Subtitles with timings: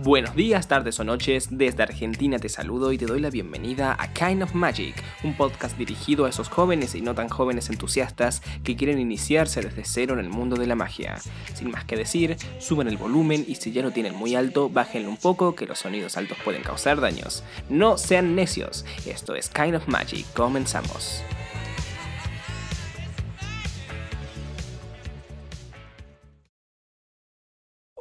[0.00, 4.12] Buenos días, tardes o noches, desde Argentina te saludo y te doy la bienvenida a
[4.12, 8.76] Kind of Magic, un podcast dirigido a esos jóvenes y no tan jóvenes entusiastas que
[8.76, 11.18] quieren iniciarse desde cero en el mundo de la magia.
[11.52, 15.08] Sin más que decir, suben el volumen y si ya lo tienen muy alto, bájenlo
[15.08, 17.42] un poco que los sonidos altos pueden causar daños.
[17.68, 21.24] No sean necios, esto es Kind of Magic, comenzamos.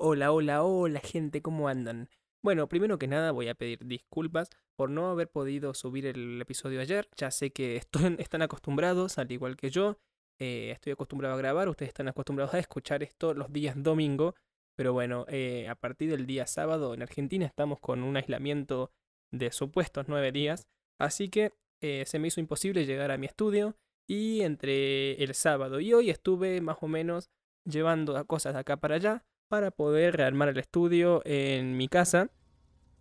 [0.09, 2.09] Hola, hola, hola gente, ¿cómo andan?
[2.41, 6.79] Bueno, primero que nada voy a pedir disculpas por no haber podido subir el episodio
[6.79, 7.09] ayer.
[7.18, 7.75] Ya sé que
[8.18, 9.97] están acostumbrados, al igual que yo.
[10.39, 14.33] Eh, estoy acostumbrado a grabar, ustedes están acostumbrados a escuchar esto los días domingo.
[14.77, 18.93] Pero bueno, eh, a partir del día sábado en Argentina estamos con un aislamiento
[19.33, 20.69] de supuestos nueve días.
[20.97, 21.51] Así que
[21.82, 23.75] eh, se me hizo imposible llegar a mi estudio.
[24.07, 27.29] Y entre el sábado y hoy estuve más o menos
[27.65, 32.30] llevando cosas de acá para allá para poder rearmar el estudio en mi casa.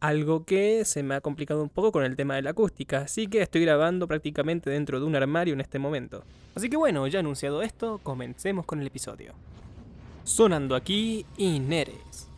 [0.01, 3.27] Algo que se me ha complicado un poco con el tema de la acústica, así
[3.29, 6.23] que estoy grabando prácticamente dentro de un armario en este momento.
[6.55, 9.33] Así que bueno, ya anunciado esto, comencemos con el episodio.
[10.25, 12.29] Sonando aquí, Ineres.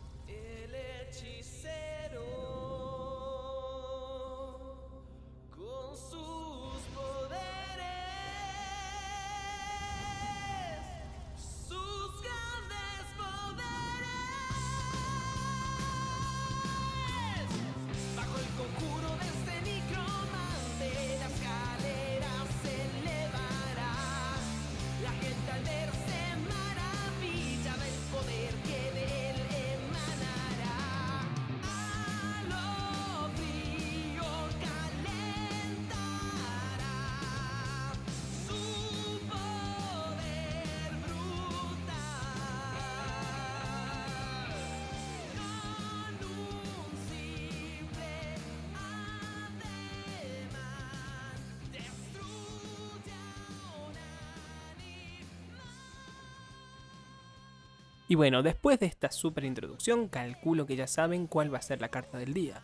[58.09, 61.83] Y bueno, después de esta super introducción, calculo que ya saben cuál va a ser
[61.83, 62.63] la carta del día.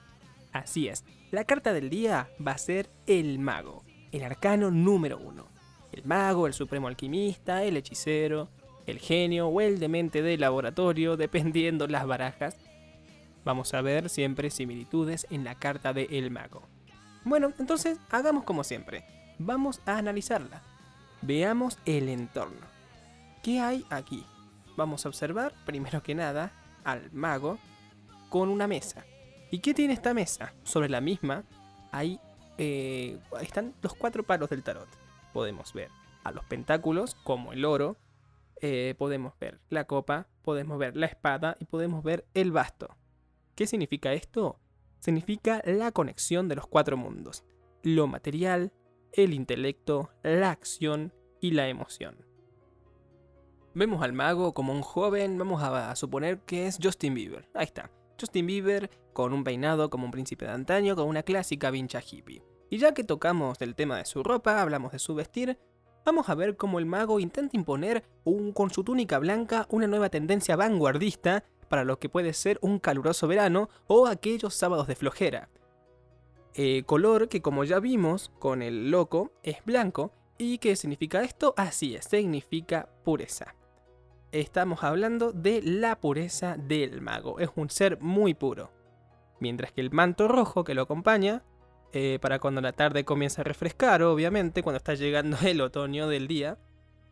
[0.53, 5.47] Así es, la carta del día va a ser el mago, el arcano número uno.
[5.93, 8.49] El mago, el supremo alquimista, el hechicero,
[8.87, 12.56] el genio o el demente de laboratorio, dependiendo las barajas.
[13.44, 16.62] Vamos a ver siempre similitudes en la carta de el mago.
[17.25, 19.04] Bueno, entonces hagamos como siempre.
[19.38, 20.62] Vamos a analizarla.
[21.21, 22.66] Veamos el entorno.
[23.43, 24.25] ¿Qué hay aquí?
[24.77, 26.53] Vamos a observar, primero que nada,
[26.85, 27.59] al mago
[28.29, 29.05] con una mesa.
[29.51, 30.55] ¿Y qué tiene esta mesa?
[30.65, 31.45] Sobre la misma
[31.93, 32.21] hay,
[32.59, 34.89] eh, están los cuatro palos del tarot.
[35.33, 35.91] Podemos ver
[36.25, 37.97] a los pentáculos, como el oro,
[38.61, 42.97] eh, podemos ver la copa, podemos ver la espada y podemos ver el basto.
[43.55, 44.59] ¿Qué significa esto?
[44.99, 47.45] Significa la conexión de los cuatro mundos.
[47.83, 48.73] Lo material,
[49.13, 52.17] el intelecto, la acción y la emoción.
[53.77, 57.49] Vemos al mago como un joven, vamos a, suponer que es Justin Bieber.
[57.55, 57.91] Ahí está.
[58.21, 62.45] Justin Bieber con un peinado como un príncipe de antaño, con una clásica vincha hippie.
[62.71, 65.59] Y ya que tocamos el tema de su ropa, hablamos de su vestir,
[66.05, 68.05] vamos a ver cómo el mago intenta imponer
[68.55, 73.27] con su túnica blanca una nueva tendencia vanguardista para lo que puede ser un caluroso
[73.27, 75.49] verano o aquellos sábados de flojera.
[76.55, 81.55] Eh, color que como ya vimos con el loco es blanco y ¿qué significa esto?
[81.57, 83.57] Así es, significa pureza
[84.41, 87.39] estamos hablando de la pureza del mago.
[87.39, 88.72] Es un ser muy puro.
[89.41, 91.43] Mientras que el manto rojo que lo acompaña,
[91.93, 96.27] eh, para cuando la tarde comienza a refrescar, obviamente, cuando está llegando el otoño del
[96.27, 96.59] día,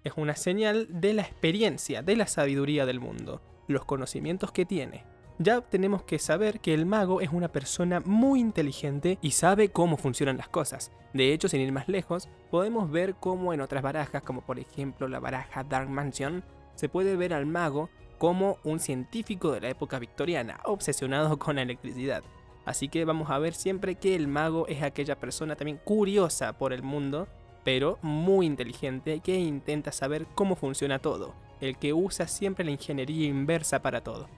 [0.02, 5.04] es una señal de la experiencia, de la sabiduría del mundo, los conocimientos que tiene.
[5.38, 9.96] Ya tenemos que saber que el mago es una persona muy inteligente y sabe cómo
[9.96, 10.90] funcionan las cosas.
[11.14, 15.08] De hecho, sin ir más lejos, podemos ver cómo en otras barajas, como por ejemplo
[15.08, 16.44] la baraja Dark Mansion,
[16.74, 21.62] se puede ver al mago como un científico de la época victoriana, obsesionado con la
[21.62, 22.22] electricidad.
[22.64, 26.72] Así que vamos a ver siempre que el mago es aquella persona también curiosa por
[26.72, 27.26] el mundo,
[27.64, 33.26] pero muy inteligente que intenta saber cómo funciona todo, el que usa siempre la ingeniería
[33.26, 34.28] inversa para todo.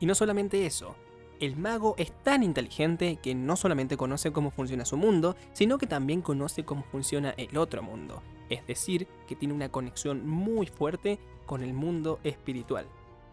[0.00, 0.94] Y no solamente eso,
[1.40, 5.86] el mago es tan inteligente que no solamente conoce cómo funciona su mundo, sino que
[5.86, 11.18] también conoce cómo funciona el otro mundo, es decir, que tiene una conexión muy fuerte
[11.46, 12.86] con el mundo espiritual,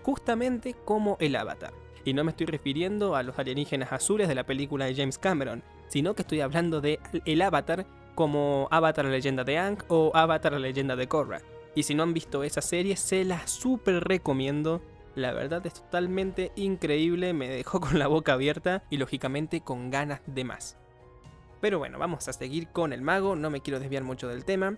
[0.04, 1.74] justamente como el avatar.
[2.06, 5.64] Y no me estoy refiriendo a los alienígenas azules de la película de James Cameron,
[5.88, 7.86] sino que estoy hablando de el avatar
[8.16, 11.42] como Avatar la leyenda de Aang o Avatar la leyenda de Korra.
[11.76, 14.82] Y si no han visto esa serie, se la súper recomiendo.
[15.15, 20.21] La verdad es totalmente increíble, me dejó con la boca abierta y lógicamente con ganas
[20.25, 20.77] de más.
[21.62, 24.77] Pero bueno, vamos a seguir con el mago, no me quiero desviar mucho del tema.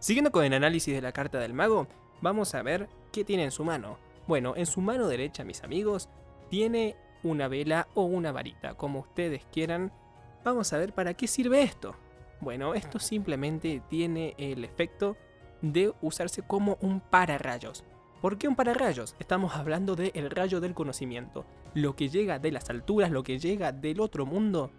[0.00, 1.86] Siguiendo con el análisis de la carta del mago,
[2.20, 3.98] vamos a ver qué tiene en su mano.
[4.26, 6.08] Bueno, en su mano derecha, mis amigos,
[6.50, 9.92] tiene una vela o una varita, como ustedes quieran.
[10.44, 11.96] Vamos a ver para qué sirve esto.
[12.40, 15.16] Bueno, esto simplemente tiene el efecto
[15.62, 17.84] de usarse como un pararrayos.
[18.24, 19.16] ¿Por qué un pararrayos?
[19.18, 21.44] Estamos hablando del rayo del conocimiento.
[21.74, 24.70] Lo que llega de las alturas, lo que llega del otro mundo,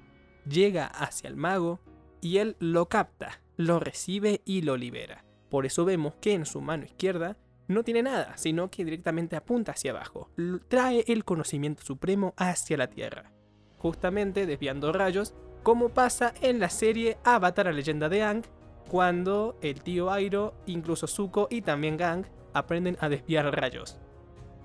[0.50, 1.80] llega hacia el mago
[2.22, 5.26] y él lo capta, lo recibe y lo libera.
[5.52, 7.38] Por eso vemos que en su mano izquierda
[7.68, 10.32] no tiene nada, sino que directamente apunta hacia abajo.
[10.68, 13.32] Trae el conocimiento supremo hacia la Tierra.
[13.78, 18.44] Justamente desviando rayos, como pasa en la serie Avatar, la leyenda de Ang,
[18.90, 23.98] cuando el tío Airo, incluso Zuko y también Gang aprenden a desviar rayos.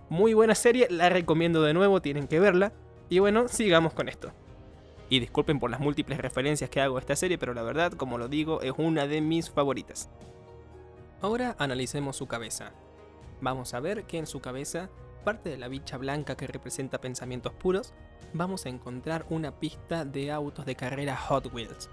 [0.09, 2.73] Muy buena serie, la recomiendo de nuevo, tienen que verla.
[3.09, 4.33] Y bueno, sigamos con esto.
[5.09, 8.17] Y disculpen por las múltiples referencias que hago a esta serie, pero la verdad, como
[8.17, 10.09] lo digo, es una de mis favoritas.
[11.21, 12.73] Ahora analicemos su cabeza.
[13.41, 14.89] Vamos a ver que en su cabeza,
[15.25, 17.93] parte de la bicha blanca que representa pensamientos puros,
[18.33, 21.91] vamos a encontrar una pista de autos de carrera Hot Wheels.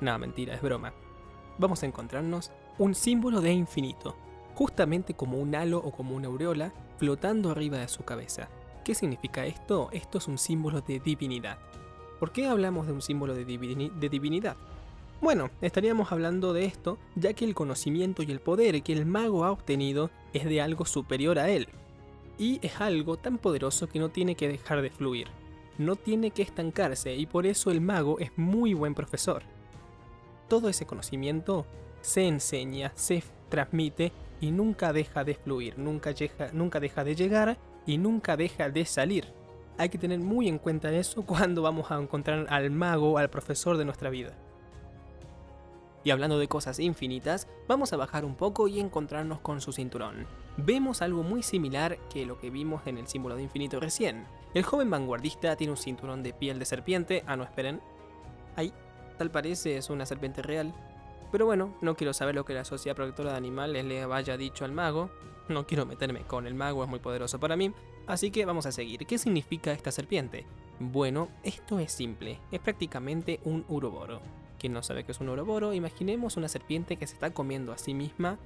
[0.00, 0.94] No, mentira, es broma.
[1.58, 4.16] Vamos a encontrarnos un símbolo de infinito,
[4.54, 8.48] justamente como un halo o como una aureola flotando arriba de su cabeza.
[8.84, 9.88] ¿Qué significa esto?
[9.92, 11.58] Esto es un símbolo de divinidad.
[12.18, 14.56] ¿Por qué hablamos de un símbolo de, divinidad?
[15.20, 19.44] Bueno, estaríamos hablando de esto ya que el conocimiento y el poder que el mago
[19.44, 21.68] ha obtenido es de algo superior a él.
[22.38, 25.28] Y es algo tan poderoso que no tiene que dejar de fluir.
[25.78, 29.42] No tiene que estancarse y por eso el mago es muy buen profesor.
[30.48, 31.66] Todo ese conocimiento
[32.00, 36.12] se enseña, se transmite y nunca deja de fluir, nunca,
[36.52, 37.56] nunca deja de llegar
[37.86, 39.32] y nunca deja de salir
[39.78, 43.76] hay que tener muy en cuenta eso cuando vamos a encontrar al mago, al profesor
[43.76, 44.32] de nuestra vida.
[46.04, 50.26] Y hablando de cosas infinitas, vamos a bajar un poco y encontrarnos con su cinturón.
[50.56, 54.26] Vemos algo muy similar que lo que vimos en el símbolo de infinito recién.
[54.52, 57.80] El joven vanguardista tiene un cinturón de piel de serpiente, ah no esperen.
[58.56, 58.72] Ahí,
[59.16, 60.74] tal parece es una serpiente real.
[61.32, 64.66] Pero bueno, no quiero saber lo que la Sociedad Protectora de Animales le haya dicho
[64.66, 65.10] al mago.
[65.48, 67.72] No quiero meterme con el mago, es muy poderoso para mí.
[68.06, 69.06] Así que vamos a seguir.
[69.06, 70.44] ¿Qué significa esta serpiente?
[70.78, 74.20] Bueno, esto es simple, es prácticamente un uroboro.
[74.58, 77.78] Quien no sabe qué es un uroboro, imaginemos una serpiente que se está comiendo a
[77.78, 78.38] sí misma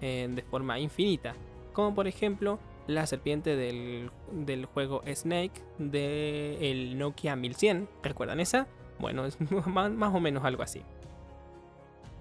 [0.00, 1.34] eh, de forma infinita.
[1.72, 7.88] Como por ejemplo la serpiente del, juego Snake del Nokia 1100.
[8.02, 8.66] ¿Recuerdan esa?
[8.98, 10.82] Bueno, es más o menos algo así.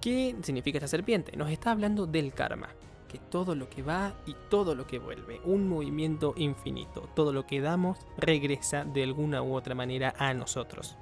[0.01, 1.37] ¿Qué significa esta serpiente?
[1.37, 2.69] Nos está hablando del karma
[3.07, 7.45] que todo lo que va y todo lo que vuelve, un movimiento infinito, todo lo
[7.45, 10.97] que damos regresa de alguna u otra manera a nosotros.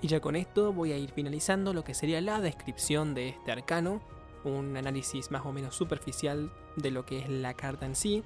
[0.00, 3.52] Y ya con esto voy a ir finalizando lo que sería la descripción de este
[3.52, 4.00] arcano,
[4.42, 8.24] un análisis más o menos superficial de lo que es la carta en sí.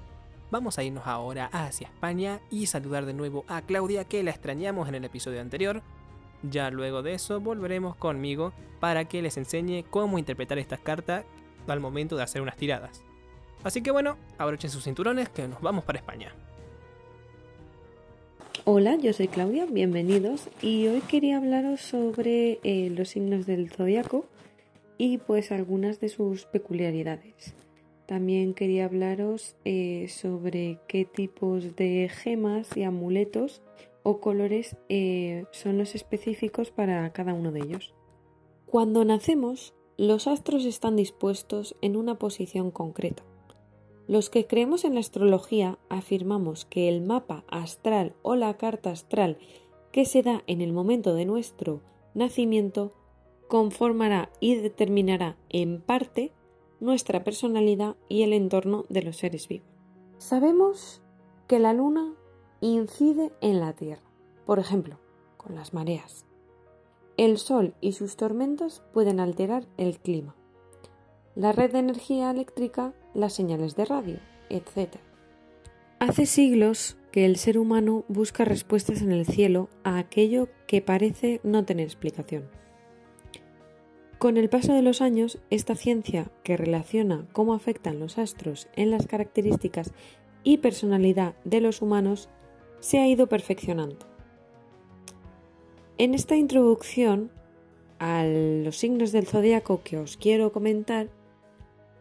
[0.49, 4.87] Vamos a irnos ahora hacia España y saludar de nuevo a Claudia que la extrañamos
[4.87, 5.83] en el episodio anterior.
[6.49, 11.25] Ya luego de eso volveremos conmigo para que les enseñe cómo interpretar estas cartas
[11.67, 13.03] al momento de hacer unas tiradas.
[13.63, 16.33] Así que bueno, abrochen sus cinturones que nos vamos para España.
[18.65, 24.25] Hola, yo soy Claudia, bienvenidos y hoy quería hablaros sobre eh, los signos del zodiaco
[24.97, 27.53] y pues algunas de sus peculiaridades.
[28.07, 33.61] También quería hablaros eh, sobre qué tipos de gemas y amuletos
[34.07, 37.93] o colores eh, son los específicos para cada uno de ellos.
[38.65, 43.23] Cuando nacemos los astros están dispuestos en una posición concreta.
[44.07, 49.39] Los que creemos en la astrología afirmamos que el mapa astral o la carta astral
[49.91, 51.81] que se da en el momento de nuestro
[52.13, 52.93] nacimiento
[53.49, 56.31] conformará y determinará en parte
[56.79, 59.67] nuestra personalidad y el entorno de los seres vivos.
[60.17, 61.01] Sabemos
[61.47, 62.15] que la luna
[62.61, 64.01] incide en la Tierra,
[64.45, 64.99] por ejemplo,
[65.37, 66.25] con las mareas.
[67.17, 70.35] El sol y sus tormentas pueden alterar el clima,
[71.35, 74.97] la red de energía eléctrica, las señales de radio, etc.
[75.99, 81.41] Hace siglos que el ser humano busca respuestas en el cielo a aquello que parece
[81.43, 82.49] no tener explicación.
[84.19, 88.89] Con el paso de los años, esta ciencia que relaciona cómo afectan los astros en
[88.89, 89.93] las características
[90.43, 92.29] y personalidad de los humanos
[92.87, 93.97] se ha ido perfeccionando.
[95.97, 97.31] En esta introducción
[97.99, 101.09] a los signos del zodiaco que os quiero comentar,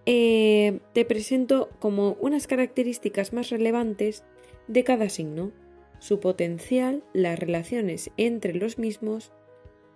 [0.04, 4.22] eh, te presento como unas características más relevantes
[4.68, 5.50] de cada signo,
[5.98, 9.32] su potencial, las relaciones entre los mismos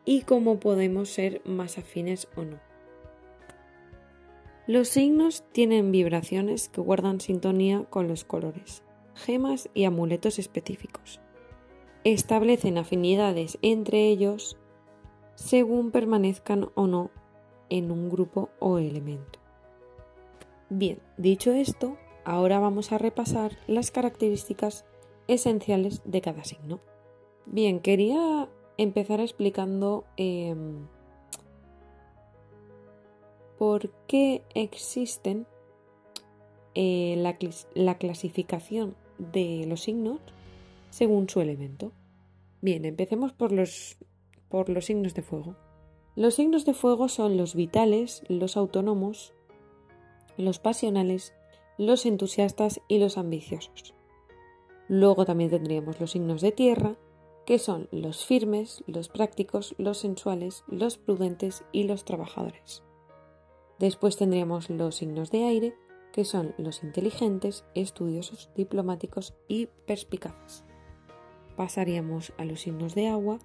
[0.05, 2.59] y cómo podemos ser más afines o no.
[4.67, 8.83] Los signos tienen vibraciones que guardan sintonía con los colores,
[9.21, 11.21] gemas y amuletos específicos.
[12.05, 14.57] Establecen afinidades entre ellos
[15.35, 17.11] según permanezcan o no
[17.69, 19.39] en un grupo o elemento.
[20.69, 24.85] Bien, dicho esto, ahora vamos a repasar las características
[25.29, 26.81] esenciales de cada signo.
[27.47, 30.87] Bien, quería empezar explicando em,
[33.59, 35.47] por qué existen
[36.75, 37.37] eh, la,
[37.75, 38.95] la clasificación
[39.33, 40.21] de los signos
[40.91, 41.93] según su elemento.
[42.61, 43.97] Bien, empecemos por los,
[44.49, 45.57] por los signos de fuego.
[46.17, 49.33] Los signos de fuego son los vitales, los autónomos,
[50.37, 51.35] los pasionales,
[51.79, 53.95] los entusiastas y los ambiciosos.
[54.89, 56.97] Luego también tendríamos los signos de tierra,
[57.47, 62.83] que son los firmes, los prácticos, los sensuales, los prudentes y los trabajadores.
[63.79, 65.75] Después tendríamos los signos de aire,
[66.13, 70.65] que son los inteligentes, estudiosos, diplomáticos y perspicaces.
[71.57, 73.39] Pasaríamos a los signos de agua,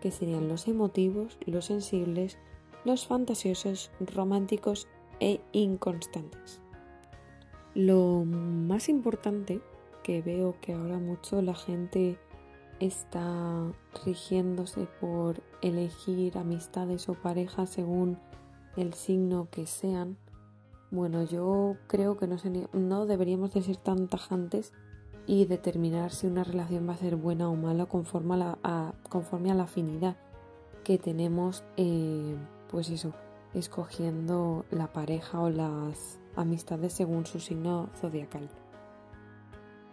[0.00, 2.38] que serían los emotivos, los sensibles,
[2.84, 4.86] los fantasiosos, románticos
[5.20, 6.60] e inconstantes.
[7.74, 9.60] Lo más importante
[10.02, 12.18] que veo que ahora mucho la gente
[12.78, 13.72] está
[14.04, 18.18] rigiéndose por elegir amistades o parejas según
[18.76, 20.18] el signo que sean.
[20.94, 22.28] Bueno, yo creo que
[22.72, 24.72] no, deberíamos de ser tan tajantes
[25.26, 29.50] y determinar si una relación va a ser buena o mala conforme a la, conforme
[29.50, 30.16] a la afinidad
[30.84, 32.36] que tenemos, eh,
[32.70, 33.12] pues eso,
[33.54, 38.48] escogiendo la pareja o las amistades según su signo zodiacal.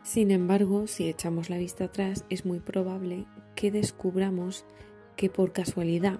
[0.03, 4.65] Sin embargo, si echamos la vista atrás, es muy probable que descubramos
[5.15, 6.20] que por casualidad,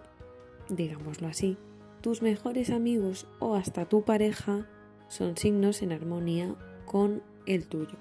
[0.70, 1.60] digámoslo así,
[2.02, 4.66] tus mejores amigos o hasta tu pareja
[5.12, 7.98] son signos en armonía con el tuyo.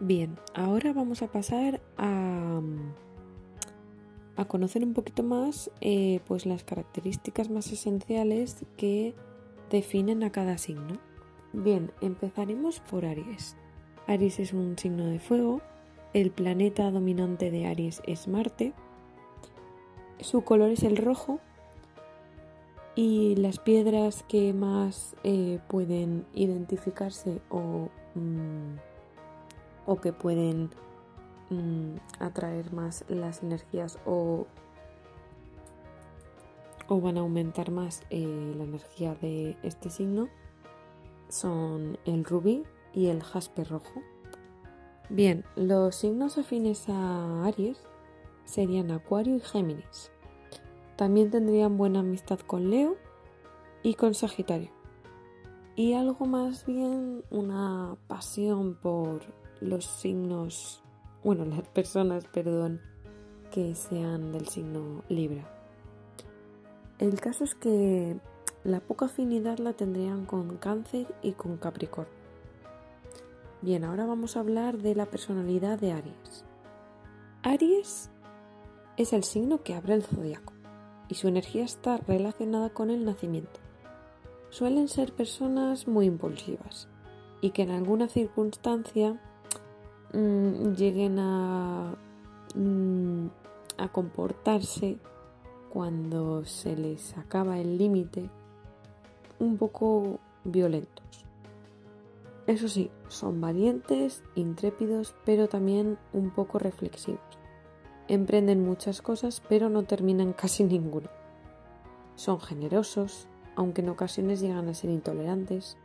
[0.00, 2.62] Bien, ahora vamos a pasar a,
[4.36, 9.14] a conocer un poquito más eh, pues las características más esenciales que
[9.68, 10.98] definen a cada signo.
[11.52, 13.56] Bien, empezaremos por Aries.
[14.06, 15.60] Aries es un signo de fuego,
[16.14, 18.72] el planeta dominante de Aries es Marte,
[20.20, 21.38] su color es el rojo
[22.98, 28.74] y las piedras que más eh, pueden identificarse o mm,
[29.86, 30.70] o que pueden
[31.48, 34.48] mm, atraer más las energías o,
[36.88, 40.28] o van a aumentar más eh, la energía de este signo
[41.28, 44.02] son el rubí y el jaspe rojo.
[45.08, 47.78] Bien, los signos afines a Aries
[48.44, 50.10] serían Acuario y Géminis.
[50.98, 52.96] También tendrían buena amistad con Leo
[53.84, 54.72] y con Sagitario.
[55.76, 59.20] Y algo más bien una pasión por
[59.60, 60.82] los signos,
[61.22, 62.80] bueno, las personas, perdón,
[63.52, 65.48] que sean del signo Libra.
[66.98, 68.18] El caso es que
[68.64, 72.12] la poca afinidad la tendrían con Cáncer y con Capricornio.
[73.62, 76.44] Bien, ahora vamos a hablar de la personalidad de Aries.
[77.44, 78.10] Aries
[78.96, 80.57] es el signo que abre el zodiaco
[81.08, 83.60] y su energía está relacionada con el nacimiento.
[84.50, 86.88] Suelen ser personas muy impulsivas
[87.40, 89.20] y que en alguna circunstancia
[90.12, 91.94] Mm, lleguen a,
[92.54, 93.26] mm,
[93.76, 94.96] a comportarse
[95.68, 98.30] cuando se les acaba el límite
[99.38, 101.04] un poco violentos.
[102.46, 107.20] Eso sí, son valientes, intrépidos, pero también un poco reflexivos.
[108.08, 111.10] Emprenden muchas cosas, pero no terminan casi ninguna.
[112.14, 115.76] Son generosos, aunque en ocasiones llegan a ser intolerantes,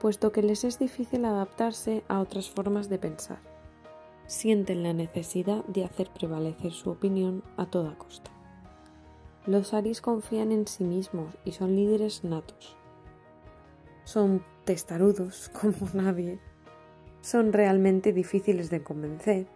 [0.00, 3.38] puesto que les es difícil adaptarse a otras formas de pensar.
[4.26, 8.30] Sienten la necesidad de hacer prevalecer su opinión a toda costa.
[9.46, 12.76] Los Aries confían en sí mismos y son líderes natos.
[14.04, 16.40] Son testarudos como nadie.
[17.20, 19.46] Son realmente difíciles de convencer,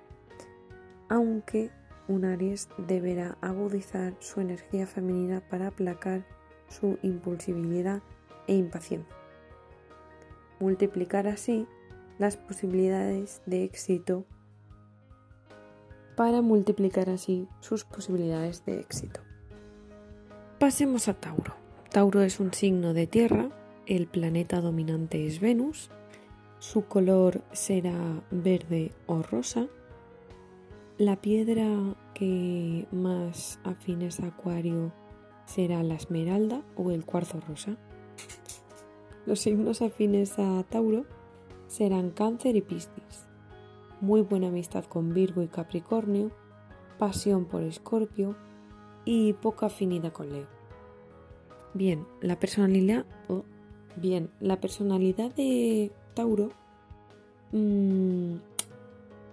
[1.13, 1.71] aunque
[2.09, 6.25] un Aries deberá agudizar su energía femenina para aplacar
[6.69, 8.01] su impulsibilidad
[8.47, 9.15] e impaciencia
[10.59, 11.67] multiplicar así
[12.19, 14.25] las posibilidades de éxito
[16.17, 19.21] para multiplicar así sus posibilidades de éxito.
[20.59, 21.55] Pasemos a Tauro.
[21.91, 23.51] Tauro es un signo de tierra
[23.87, 25.91] el planeta dominante es Venus,
[26.61, 29.67] su color será verde o rosa,
[31.05, 31.67] la piedra
[32.15, 34.93] que más afines a Acuario
[35.47, 37.77] será la esmeralda o el cuarzo rosa.
[39.27, 41.05] Los signos afines a Tauro
[41.67, 43.27] serán Cáncer y Piscis.
[44.01, 46.31] Muy buena amistad con Virgo y Capricornio,
[46.99, 48.37] pasión por Escorpio
[49.05, 50.47] y poca afinidad con Leo.
[51.75, 53.43] Bien, la personalidad, oh,
[53.97, 56.51] bien, la personalidad de Tauro,
[57.51, 58.37] mmm,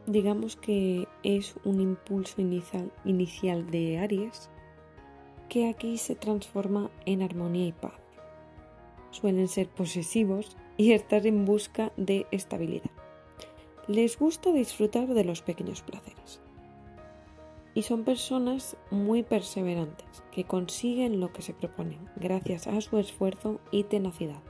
[0.10, 4.50] digamos que es un impulso inicial, inicial de Aries
[5.50, 7.94] que aquí se transforma en armonía y paz.
[9.12, 12.90] Suelen ser posesivos y estar en busca de estabilidad.
[13.88, 16.42] Les gusta disfrutar de los pequeños placeres.
[17.76, 23.60] Y son personas muy perseverantes, que consiguen lo que se proponen gracias a su esfuerzo
[23.72, 24.42] y tenacidad.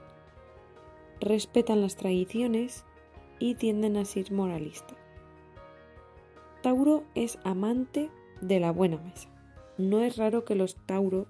[1.20, 2.86] Respetan las tradiciones
[3.40, 5.09] y tienden a ser moralistas.
[6.62, 8.10] Tauro es amante
[8.42, 9.30] de la buena mesa.
[9.78, 11.28] No es raro que los Tauro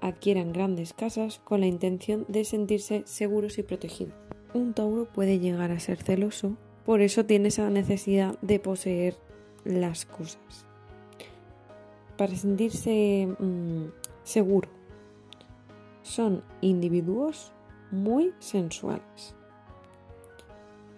[0.00, 4.14] adquieran grandes casas con la intención de sentirse seguros y protegidos.
[4.54, 9.18] Un Tauro puede llegar a ser celoso, por eso tiene esa necesidad de poseer
[9.64, 10.66] las cosas.
[12.16, 13.88] Para sentirse mmm,
[14.24, 14.70] seguro.
[16.02, 17.52] Son individuos
[17.90, 19.34] muy sensuales.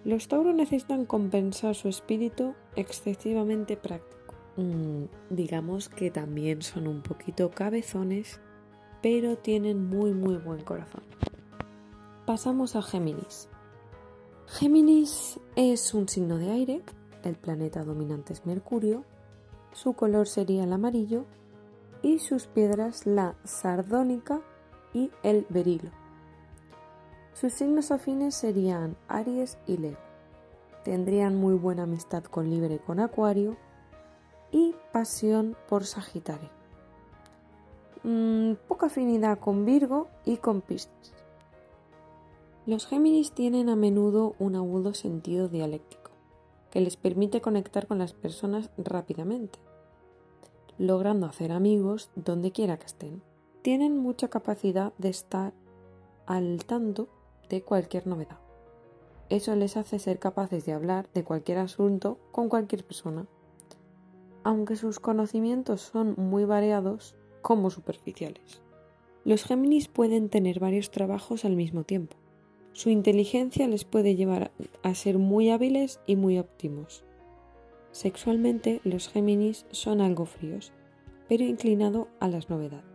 [0.05, 4.33] Los Tauro necesitan compensar su espíritu excesivamente práctico.
[4.57, 8.39] Mm, digamos que también son un poquito cabezones,
[9.01, 11.03] pero tienen muy muy buen corazón.
[12.25, 13.49] Pasamos a Géminis.
[14.47, 16.81] Géminis es un signo de aire,
[17.23, 19.03] el planeta dominante es Mercurio,
[19.73, 21.25] su color sería el amarillo
[22.01, 24.41] y sus piedras la sardónica
[24.93, 25.89] y el berilo.
[27.33, 29.97] Sus signos afines serían Aries y Leo.
[30.85, 33.57] Tendrían muy buena amistad con Libre y con Acuario
[34.51, 36.51] y pasión por Sagitario.
[38.03, 41.11] Mm, poca afinidad con Virgo y con Piscis.
[42.67, 46.11] Los Géminis tienen a menudo un agudo sentido dialéctico
[46.69, 49.57] que les permite conectar con las personas rápidamente,
[50.77, 53.23] logrando hacer amigos donde quiera que estén.
[53.63, 55.53] Tienen mucha capacidad de estar
[56.27, 57.07] al tanto
[57.49, 58.44] de cualquier novedad.
[59.29, 63.25] Eso les hace ser capaces de hablar de cualquier asunto con cualquier persona,
[64.43, 68.61] aunque sus conocimientos son muy variados como superficiales.
[69.23, 72.15] Los Géminis pueden tener varios trabajos al mismo tiempo.
[72.73, 74.51] Su inteligencia les puede llevar
[74.83, 77.03] a ser muy hábiles y muy óptimos.
[77.91, 80.73] Sexualmente, los Géminis son algo fríos,
[81.27, 82.85] pero inclinado a las novedades,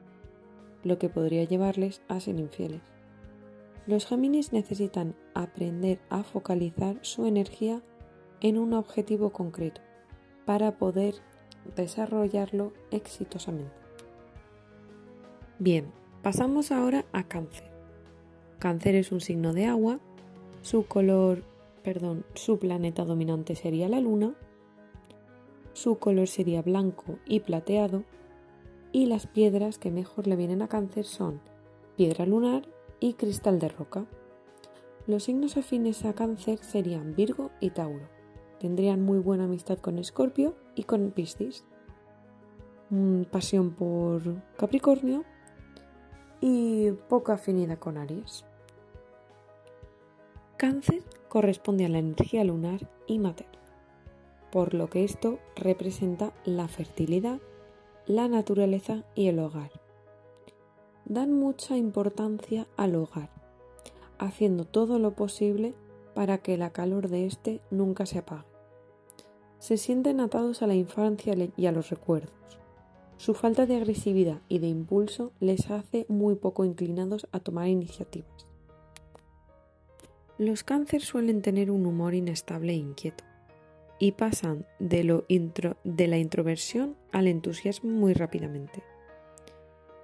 [0.84, 2.82] lo que podría llevarles a ser infieles.
[3.90, 7.82] Los Géminis necesitan aprender a focalizar su energía
[8.40, 9.80] en un objetivo concreto
[10.46, 11.16] para poder
[11.74, 13.74] desarrollarlo exitosamente.
[15.58, 15.86] Bien,
[16.22, 17.68] pasamos ahora a Cáncer.
[18.60, 19.98] Cáncer es un signo de agua,
[20.62, 21.42] su color,
[21.82, 24.36] perdón, su planeta dominante sería la luna,
[25.72, 28.04] su color sería blanco y plateado
[28.92, 31.40] y las piedras que mejor le vienen a Cáncer son
[31.96, 32.68] piedra lunar
[33.00, 34.06] y cristal de roca.
[35.06, 38.08] Los signos afines a cáncer serían Virgo y Tauro.
[38.60, 41.64] Tendrían muy buena amistad con Escorpio y con Piscis.
[42.90, 44.22] Mm, pasión por
[44.56, 45.24] Capricornio
[46.40, 48.44] y poca afinidad con Aries.
[50.58, 53.58] Cáncer corresponde a la energía lunar y materna,
[54.52, 57.40] por lo que esto representa la fertilidad,
[58.06, 59.79] la naturaleza y el hogar
[61.04, 63.30] dan mucha importancia al hogar,
[64.18, 65.74] haciendo todo lo posible
[66.14, 68.48] para que la calor de éste nunca se apague.
[69.58, 72.32] Se sienten atados a la infancia y a los recuerdos.
[73.16, 78.46] Su falta de agresividad y de impulso les hace muy poco inclinados a tomar iniciativas.
[80.38, 83.24] Los cánceres suelen tener un humor inestable e inquieto
[83.98, 85.22] y pasan de,
[85.84, 88.82] de la introversión al entusiasmo muy rápidamente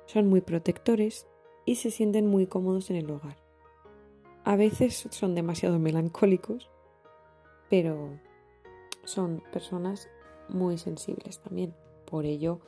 [0.06, 1.26] son muy protectores
[1.64, 3.36] y se sienten muy cómodos en el hogar.
[4.44, 6.70] A veces son demasiado melancólicos,
[7.68, 8.10] pero
[9.04, 10.08] son personas
[10.48, 11.74] muy sensibles también.
[12.06, 12.60] Por ello,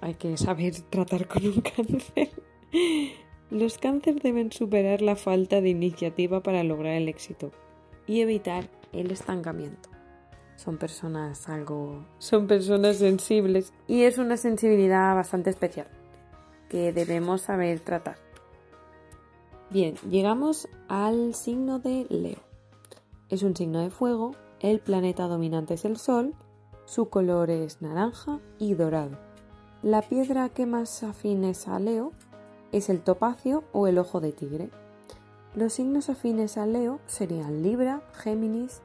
[0.00, 2.30] hay que saber tratar con un cáncer.
[3.50, 7.50] Los cánceres deben superar la falta de iniciativa para lograr el éxito
[8.06, 9.88] y evitar el estancamiento.
[10.56, 12.06] Son personas algo...
[12.18, 15.88] son personas sensibles y es una sensibilidad bastante especial
[16.74, 18.16] que debemos saber tratar.
[19.70, 22.40] Bien, llegamos al signo de Leo.
[23.28, 26.34] Es un signo de fuego, el planeta dominante es el Sol,
[26.84, 29.16] su color es naranja y dorado.
[29.84, 32.10] La piedra que más afines a Leo
[32.72, 34.68] es el topacio o el ojo de tigre.
[35.54, 38.82] Los signos afines a Leo serían Libra, Géminis,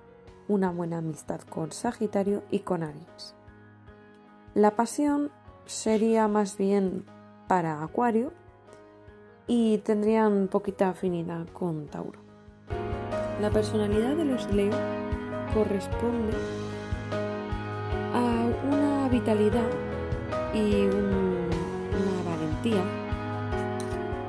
[0.47, 3.33] una buena amistad con Sagitario y con Aries.
[4.53, 5.31] La pasión
[5.65, 7.03] sería más bien
[7.49, 8.31] para Acuario
[9.47, 12.19] y tendrían poquita afinidad con Tauro.
[13.41, 14.77] La personalidad de los Leo
[15.51, 16.37] corresponde
[18.13, 19.67] a una vitalidad
[20.53, 22.83] y una valentía.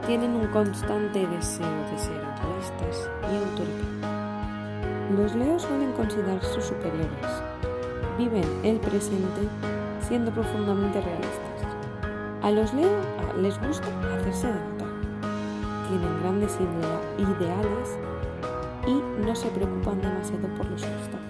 [0.06, 4.00] Tienen un constante deseo de ser egoístas y autoritarios.
[5.14, 7.42] Los Leos suelen considerarse superiores.
[8.16, 9.42] Viven el presente
[10.08, 11.39] siendo profundamente realistas.
[12.42, 12.88] A los Leo
[13.38, 13.86] les gusta
[14.18, 14.88] hacerse de notar.
[15.88, 16.56] Tienen grandes
[17.18, 17.98] ideales
[18.86, 21.20] y no se preocupan demasiado por los obstáculos.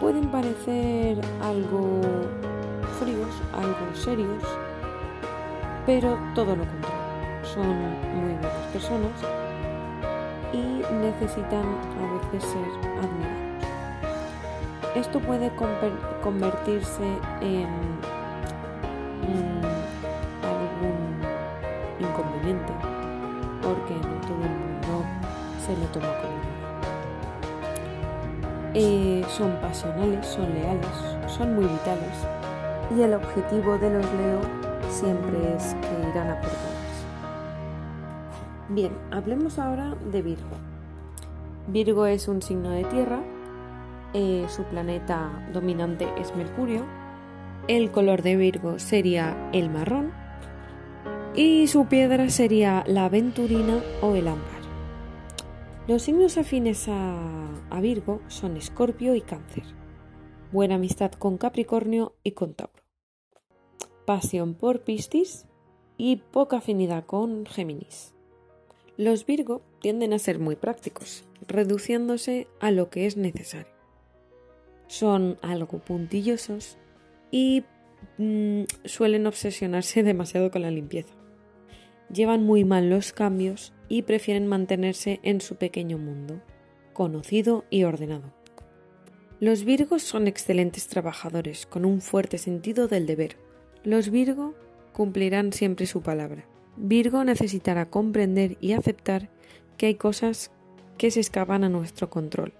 [0.00, 2.00] Pueden parecer algo
[2.98, 4.42] fríos, algo serios,
[5.84, 7.00] pero todo lo contrario.
[7.42, 7.68] Son
[8.14, 9.12] muy buenas personas
[10.54, 11.66] y necesitan
[12.00, 12.66] a veces ser
[12.98, 13.40] admirados.
[14.96, 15.52] Esto puede
[16.22, 17.68] convertirse en
[20.42, 21.20] algún
[21.98, 22.72] inconveniente
[23.62, 25.04] porque no todo el mundo
[25.64, 26.40] se lo toma como
[28.74, 30.86] eh, son pasionales, son leales,
[31.26, 32.26] son muy vitales
[32.96, 34.40] y el objetivo de los Leo
[34.88, 36.70] siempre es que irán a por todas.
[38.68, 40.56] Bien, hablemos ahora de Virgo.
[41.66, 43.20] Virgo es un signo de tierra
[44.12, 46.82] eh, su planeta dominante es Mercurio,
[47.76, 50.12] el color de Virgo sería el marrón
[51.36, 54.60] y su piedra sería la aventurina o el ámbar.
[55.86, 59.62] Los signos afines a, Virgo son Escorpio y Cáncer.
[60.50, 62.82] Buena amistad con Capricornio y con Tauro.
[64.04, 65.46] Pasión por Piscis
[65.96, 68.14] y poca afinidad con Géminis.
[68.96, 73.80] Los Virgo tienden a ser muy prácticos, reduciéndose a lo que es necesario
[74.88, 76.76] son algo puntillosos
[77.30, 77.64] y
[78.18, 81.14] mm, suelen obsesionarse demasiado con la limpieza.
[82.12, 86.40] Llevan muy mal los cambios y prefieren mantenerse en su pequeño mundo,
[86.92, 88.32] conocido y ordenado.
[89.38, 93.36] Los Virgos son excelentes trabajadores con un fuerte sentido del deber.
[93.84, 94.54] Los Virgo
[94.92, 96.44] cumplirán siempre su palabra.
[96.76, 99.30] Virgo necesitará comprender y aceptar
[99.76, 100.50] que hay cosas
[100.98, 102.52] que se escapan a nuestro control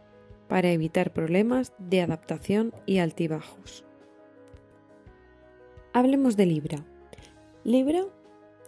[0.49, 3.85] para evitar problemas de adaptación y altibajos.
[5.93, 6.87] Hablemos de Libra.
[7.65, 8.05] Libra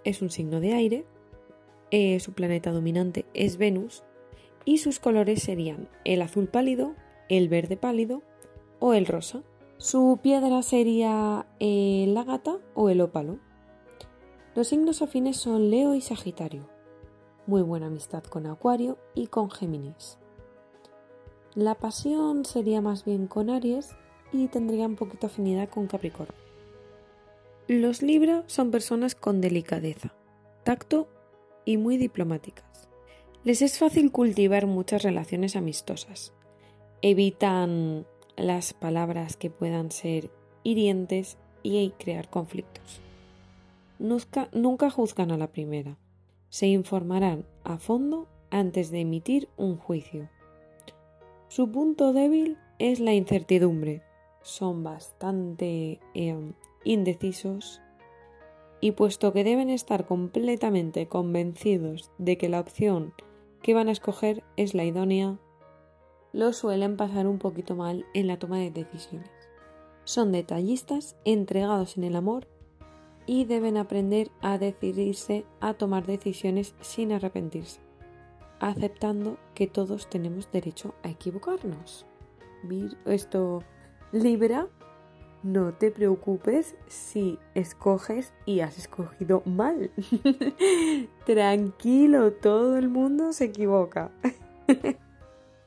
[0.03, 1.07] es un signo de aire,
[1.93, 4.03] eh, su planeta dominante es Venus
[4.65, 6.97] y sus colores serían el azul pálido,
[7.29, 8.23] el verde pálido
[8.81, 9.45] o el rosa.
[9.77, 13.39] Su piedra sería eh, la gata o el ópalo.
[14.57, 16.69] Los signos afines son Leo y Sagitario.
[17.47, 20.19] Muy buena amistad con Acuario y con Géminis.
[21.55, 23.95] La pasión sería más bien con Aries
[24.33, 26.42] y tendría un poquito afinidad con Capricornio.
[27.73, 30.13] Los Libra son personas con delicadeza,
[30.63, 31.09] tacto
[31.65, 32.87] y muy diplomáticas.
[33.45, 36.35] Les es fácil cultivar muchas relaciones amistosas.
[37.01, 38.05] Evitan
[38.37, 40.31] las palabras que puedan ser
[40.65, 43.01] hirientes y crear conflictos.
[43.99, 45.97] Nunca, juzgan a la primera.
[46.51, 50.29] Se informarán a fondo antes de emitir un juicio.
[51.49, 54.03] Su punto débil es la incertidumbre.
[54.43, 56.53] Son bastante em,
[56.85, 57.81] indecisos
[58.81, 63.15] y puesto que deben estar completamente convencidos de que la opción
[63.63, 65.39] que van a escoger es la idónea,
[66.33, 69.31] lo suelen pasar un poquito mal en la toma de decisiones.
[70.05, 72.49] Son detallistas, entregados en el amor
[73.27, 77.81] y deben aprender a decidirse a tomar decisiones sin arrepentirse
[78.63, 82.07] aceptando que todos tenemos derecho a equivocarnos.
[83.05, 83.65] Esto
[84.13, 84.69] Libra,
[85.43, 89.91] no te preocupes si escoges y has escogido mal.
[91.27, 94.11] Tranquilo, todo el mundo se equivoca.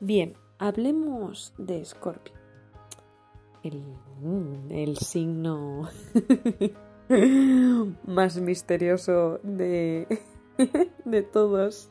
[0.00, 2.34] Bien, hablemos de Scorpio.
[3.62, 3.82] El,
[4.22, 5.88] mm, el signo
[8.06, 10.06] más misterioso de,
[11.04, 11.90] de todos.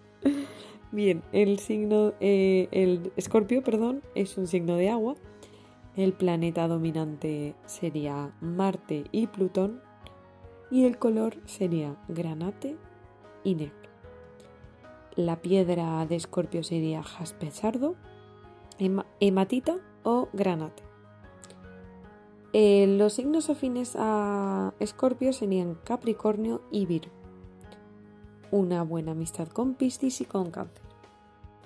[0.91, 5.15] Bien, el signo, eh, el escorpio, perdón, es un signo de agua.
[5.95, 9.81] El planeta dominante sería Marte y Plutón.
[10.69, 12.75] Y el color sería granate
[13.43, 13.89] y negro.
[15.15, 17.95] La piedra de Escorpio sería jaspe sardo,
[19.21, 20.84] hematita o granate.
[22.51, 27.13] Eh, los signos afines a Escorpio serían Capricornio y Virgo.
[28.51, 30.84] Una buena amistad con Piscis y con Cáncer.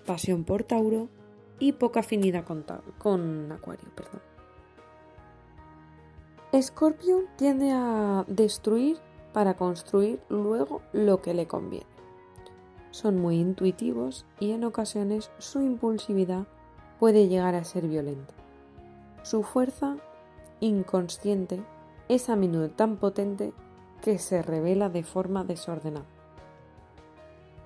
[0.06, 1.10] Pasión por Tauro
[1.60, 2.66] y poca afinidad con,
[2.98, 3.90] con Acuario.
[3.96, 4.22] Perdón.
[6.52, 8.98] Escorpio tiende a destruir
[9.34, 11.86] para construir luego lo que le conviene.
[12.92, 16.48] Son muy intuitivos y en ocasiones su impulsividad
[17.00, 18.34] puede llegar a ser violenta.
[19.22, 19.98] Su fuerza
[20.60, 21.62] inconsciente
[22.08, 23.54] es a menudo tan potente
[24.02, 26.08] que se revela de forma desordenada.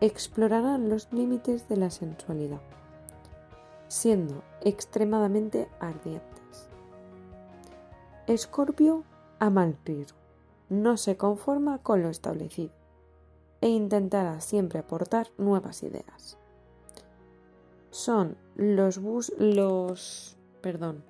[0.02, 2.60] Explorarán los límites de la sensualidad,
[3.94, 6.68] siendo extremadamente ardientes.
[8.26, 9.04] Escorpio
[9.38, 9.72] ama
[10.68, 12.74] no se conforma con lo establecido
[13.62, 16.40] e intentará siempre aportar nuevas ideas.
[17.92, 21.04] Son los bus los perdón.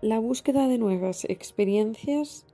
[0.00, 2.44] La búsqueda de nuevas experiencias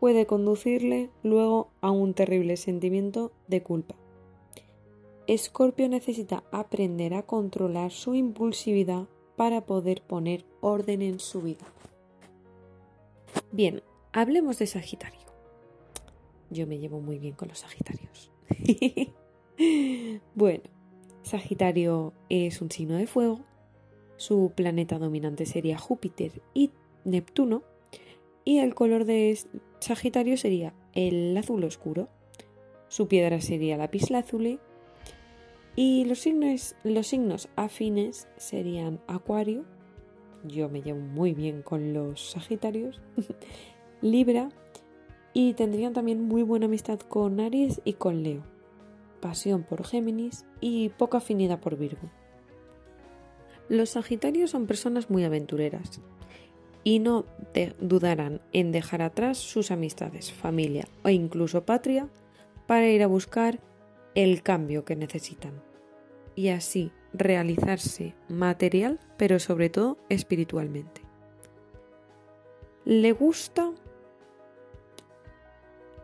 [0.00, 4.01] puede conducirle luego a un terrible sentimiento de culpa.
[5.32, 11.64] Escorpio necesita aprender a controlar su impulsividad para poder poner orden en su vida.
[13.50, 15.20] Bien, hablemos de Sagitario.
[16.50, 18.30] Yo me llevo muy bien con los Sagitarios.
[20.34, 20.64] bueno,
[21.22, 23.40] Sagitario es un signo de fuego.
[24.18, 26.72] Su planeta dominante sería Júpiter y
[27.06, 27.62] Neptuno.
[28.44, 29.38] Y el color de
[29.80, 32.10] Sagitario sería el azul oscuro.
[32.88, 34.60] Su piedra sería la lazuli.
[35.74, 39.64] Y los signos, los signos afines serían Acuario.
[40.44, 43.00] Yo me llevo muy bien con los Sagitarios.
[44.02, 44.50] Libra.
[45.34, 48.42] Y tendrían también muy buena amistad con Aries y con Leo
[49.22, 52.10] pasión por Géminis y poca afinidad por Virgo.
[53.70, 56.02] Los Sagitarios son personas muy aventureras
[56.84, 57.24] y no
[57.80, 62.08] dudarán en dejar atrás sus amistades, familia o incluso patria
[62.66, 63.60] para ir a buscar
[64.14, 65.62] el cambio que necesitan
[66.34, 71.02] y así realizarse material pero sobre todo espiritualmente.
[72.84, 73.72] Le gusta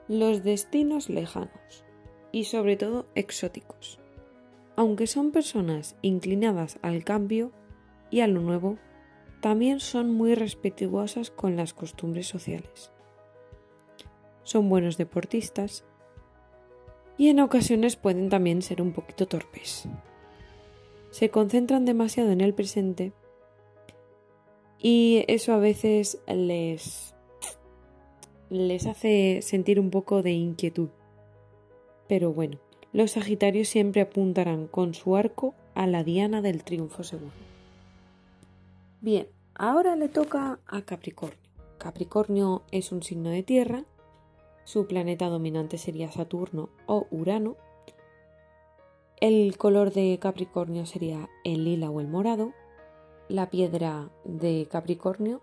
[0.07, 1.85] los destinos lejanos
[2.33, 3.99] y sobre todo exóticos.
[4.77, 7.53] Aunque son personas inclinadas al cambio
[8.11, 8.79] y a lo nuevo,
[9.41, 12.93] también son muy respetuosas con las costumbres sociales.
[14.45, 15.85] Son buenos deportistas
[17.19, 19.87] y en ocasiones pueden también ser un poquito torpes.
[21.11, 23.13] Se concentran demasiado en el presente
[24.79, 27.15] y eso a veces les
[28.51, 30.89] les hace sentir un poco de inquietud.
[32.09, 32.59] Pero bueno,
[32.93, 37.33] los Sagitarios siempre apuntarán con su arco a la diana del triunfo seguro.
[39.01, 41.39] Bien, ahora le toca a Capricornio.
[41.77, 43.85] Capricornio es un signo de tierra,
[44.69, 47.57] su planeta dominante sería Saturno o Urano.
[49.19, 52.53] El color de Capricornio sería el lila o el morado.
[53.31, 55.41] La piedra de Capricornio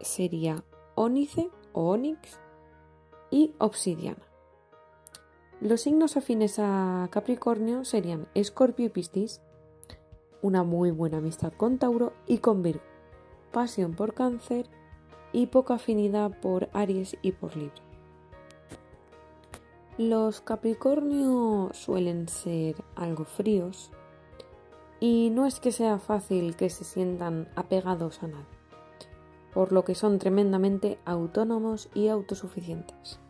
[0.00, 0.62] sería
[0.94, 2.38] ónice o onix
[3.32, 4.22] y obsidiana.
[5.60, 9.40] Los signos afines a Capricornio serían Escorpio y Piscis,
[10.40, 12.84] una muy buena amistad con Tauro y con Virgo,
[13.50, 14.68] pasión por Cáncer
[15.32, 17.91] y poca afinidad por Aries y por Libra.
[19.98, 23.90] Los Capricornio suelen ser algo fríos
[25.00, 28.46] y no es que sea fácil que se sientan apegados a nadie,
[29.52, 33.20] por lo que son tremendamente autónomos y autosuficientes.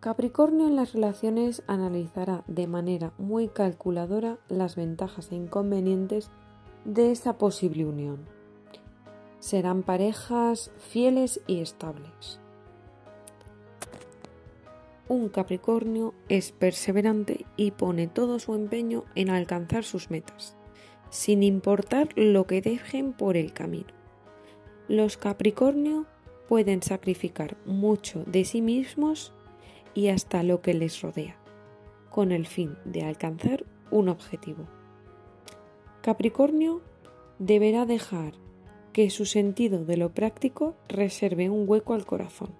[0.00, 6.32] Capricornio en las relaciones analizará de manera muy calculadora las ventajas e inconvenientes
[6.84, 8.26] de esa posible unión.
[9.38, 12.40] Serán parejas fieles y estables.
[15.08, 20.56] Un Capricornio es perseverante y pone todo su empeño en alcanzar sus metas,
[21.10, 23.86] sin importar lo que dejen por el camino.
[24.88, 26.06] Los Capricornio
[26.48, 29.32] pueden sacrificar mucho de sí mismos
[29.94, 31.36] y hasta lo que les rodea,
[32.10, 34.66] con el fin de alcanzar un objetivo.
[36.02, 36.82] Capricornio
[37.38, 38.34] deberá dejar
[38.92, 42.54] que su sentido de lo práctico reserve un hueco al corazón,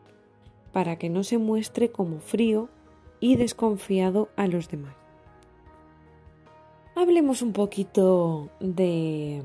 [0.77, 2.69] para que no se muestre como frío
[3.19, 4.95] y desconfiado a los demás.
[6.95, 9.43] Hablemos un poquito de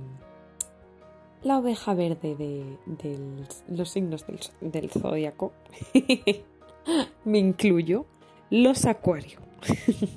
[1.42, 2.78] la oveja verde de,
[3.70, 4.26] los signos
[4.60, 5.54] del, zodiaco.
[7.24, 8.06] me incluyo,
[8.50, 9.42] los acuarios.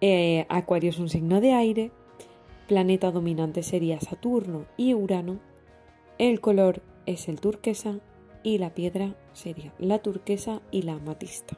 [0.00, 1.90] Eh, Acuario es un signo de aire.
[2.68, 5.40] Planeta dominante sería Saturno y Urano.
[6.18, 7.98] El color es el turquesa
[8.42, 11.56] y la piedra sería la turquesa y la amatista.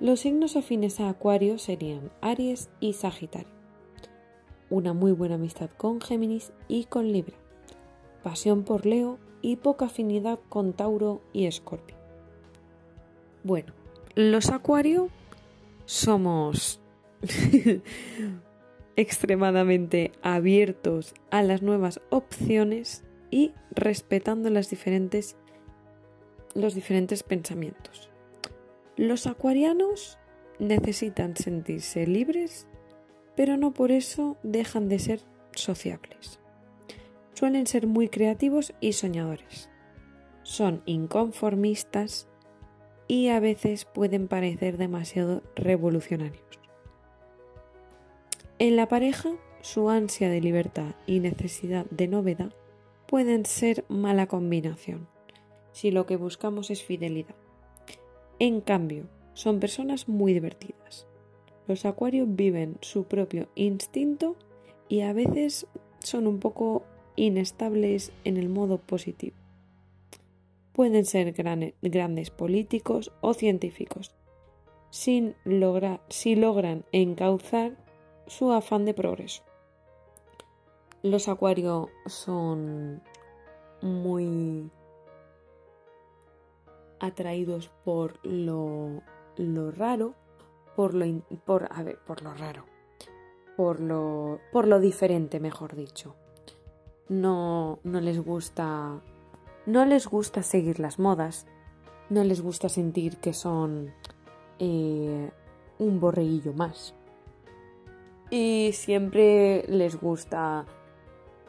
[0.00, 3.52] Los signos afines a Acuario serían Aries y Sagitario.
[4.70, 7.36] Una muy buena amistad con Géminis y con Libra.
[8.22, 11.96] Pasión por Leo y poca afinidad con Tauro y Escorpio.
[13.44, 13.72] Bueno,
[14.14, 15.10] los Acuario
[15.84, 16.80] somos
[18.96, 25.36] extremadamente abiertos a las nuevas opciones y respetando las diferentes,
[26.54, 28.10] los diferentes pensamientos.
[28.96, 30.18] Los acuarianos
[30.58, 32.66] necesitan sentirse libres,
[33.36, 35.20] pero no por eso dejan de ser
[35.52, 36.38] sociables.
[37.34, 39.70] Suelen ser muy creativos y soñadores.
[40.42, 42.28] Son inconformistas
[43.08, 46.44] y a veces pueden parecer demasiado revolucionarios.
[48.58, 49.30] En la pareja,
[49.62, 52.52] su ansia de libertad y necesidad de novedad
[53.06, 55.08] pueden ser mala combinación,
[55.74, 57.34] si lo que buscamos es fidelidad.
[58.38, 61.06] En cambio, son personas muy divertidas.
[61.66, 64.36] Los acuarios viven su propio instinto
[64.88, 65.66] y a veces
[65.98, 66.84] son un poco
[67.16, 69.36] inestables en el modo positivo.
[70.72, 74.14] Pueden ser grandes políticos o científicos,
[74.90, 75.34] sin
[76.08, 77.76] si logran encauzar
[78.28, 79.42] su afán de progreso.
[81.02, 83.02] Los acuarios son
[83.82, 84.70] muy
[87.04, 89.02] atraídos por lo,
[89.72, 90.14] raro,
[90.76, 92.64] por lo, por, a ver, por lo raro,
[93.56, 96.16] por lo, por lo diferente, mejor dicho.
[97.08, 99.00] No, no les gusta,
[99.66, 101.46] no les gusta seguir las modas,
[102.08, 103.92] no les gusta sentir que son
[104.58, 105.30] eh,
[105.78, 106.94] un borreguillo más
[108.30, 110.64] y siempre les gusta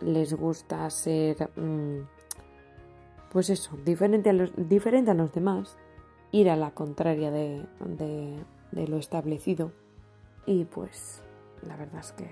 [0.02, 2.02] les gusta ser mm,
[3.36, 5.76] pues eso diferente a los diferente a los demás
[6.32, 9.74] ir a la contraria de, de, lo establecido
[10.46, 11.22] y pues
[11.62, 12.30] la verdad es que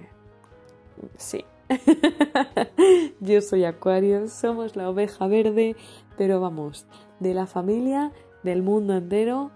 [1.17, 1.43] sí
[3.19, 5.75] yo soy acuario somos la oveja verde
[6.17, 6.85] pero vamos
[7.19, 8.13] de la familia
[8.43, 9.51] del mundo entero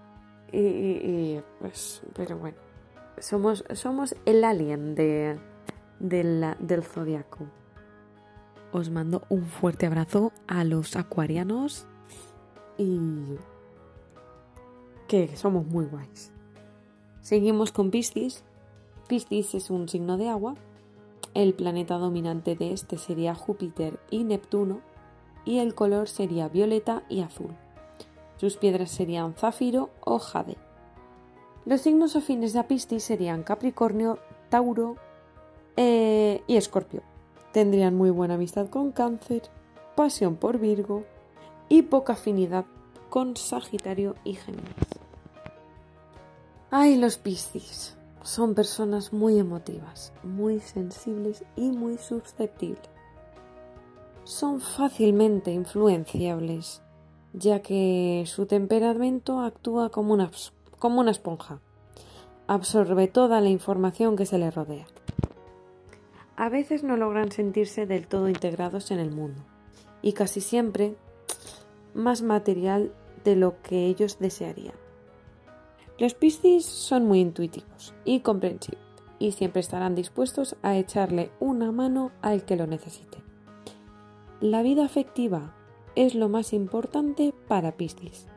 [0.52, 2.58] y pues pero bueno
[3.20, 5.38] somos, somos el alien de,
[5.98, 7.46] del zodiaco.
[8.72, 11.86] Os mando un fuerte abrazo a los acuarianos
[12.76, 13.36] y
[15.06, 16.32] que somos muy guays.
[17.22, 18.44] Seguimos con Piscis.
[19.08, 20.54] Piscis es un signo de agua.
[21.34, 24.80] El planeta dominante de este sería Júpiter y Neptuno
[25.44, 27.54] y el color sería violeta y azul.
[28.36, 30.58] Sus piedras serían zafiro o jade.
[31.64, 34.96] Los signos afines de Apistis serían Capricornio, Tauro
[35.76, 37.02] eh, y Escorpio.
[37.52, 39.42] Tendrían muy buena amistad con Cáncer,
[39.96, 41.04] pasión por Virgo
[41.68, 42.66] y poca afinidad
[43.08, 44.68] con Sagitario y Géminis.
[46.70, 52.90] Ay, los Piscis son personas muy emotivas, muy sensibles y muy susceptibles.
[54.24, 56.82] Son fácilmente influenciables,
[57.32, 60.30] ya que su temperamento actúa como una
[60.78, 61.60] como una esponja.
[62.46, 64.86] Absorbe toda la información que se le rodea.
[66.38, 69.42] A veces no logran sentirse del todo integrados en el mundo
[70.02, 70.94] y casi siempre
[71.94, 74.76] más material de lo que ellos desearían.
[75.98, 78.80] Los Piscis son muy intuitivos y comprensivos
[79.18, 83.18] y siempre estarán dispuestos a echarle una mano al que lo necesite.
[84.40, 85.56] La vida afectiva
[85.96, 88.28] es lo más importante para Piscis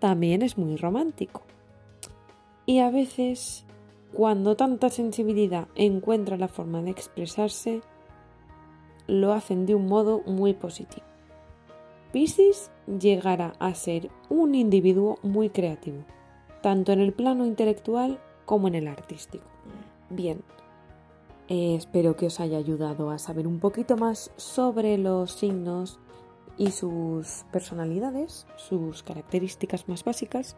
[0.00, 1.42] también es muy romántico.
[2.66, 3.64] Y a veces,
[4.12, 7.80] cuando tanta sensibilidad encuentra la forma de expresarse,
[9.06, 11.06] lo hacen de un modo muy positivo.
[12.12, 16.04] Piscis llegará a ser un individuo muy creativo,
[16.60, 19.44] tanto en el plano intelectual como en el artístico.
[20.08, 20.42] Bien,
[21.48, 26.00] eh, espero que os haya ayudado a saber un poquito más sobre los signos
[26.58, 30.56] y sus personalidades, sus características más básicas.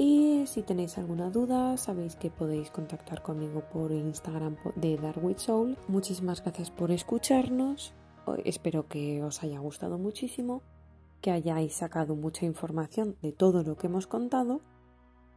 [0.00, 5.76] Y si tenéis alguna duda, sabéis que podéis contactar conmigo por Instagram de Dark Soul.
[5.88, 7.94] Muchísimas gracias por escucharnos.
[8.44, 10.62] Espero que os haya gustado muchísimo,
[11.20, 14.60] que hayáis sacado mucha información de todo lo que hemos contado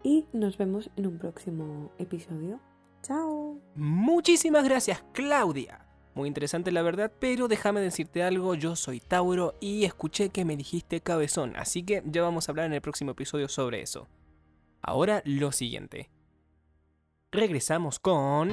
[0.03, 2.59] y nos vemos en un próximo episodio.
[3.01, 3.57] ¡Chao!
[3.74, 5.88] Muchísimas gracias, Claudia.
[6.14, 10.55] Muy interesante la verdad, pero déjame decirte algo, yo soy Tauro y escuché que me
[10.55, 14.07] dijiste cabezón, así que ya vamos a hablar en el próximo episodio sobre eso.
[14.82, 16.09] Ahora lo siguiente.
[17.32, 18.51] regresamos con...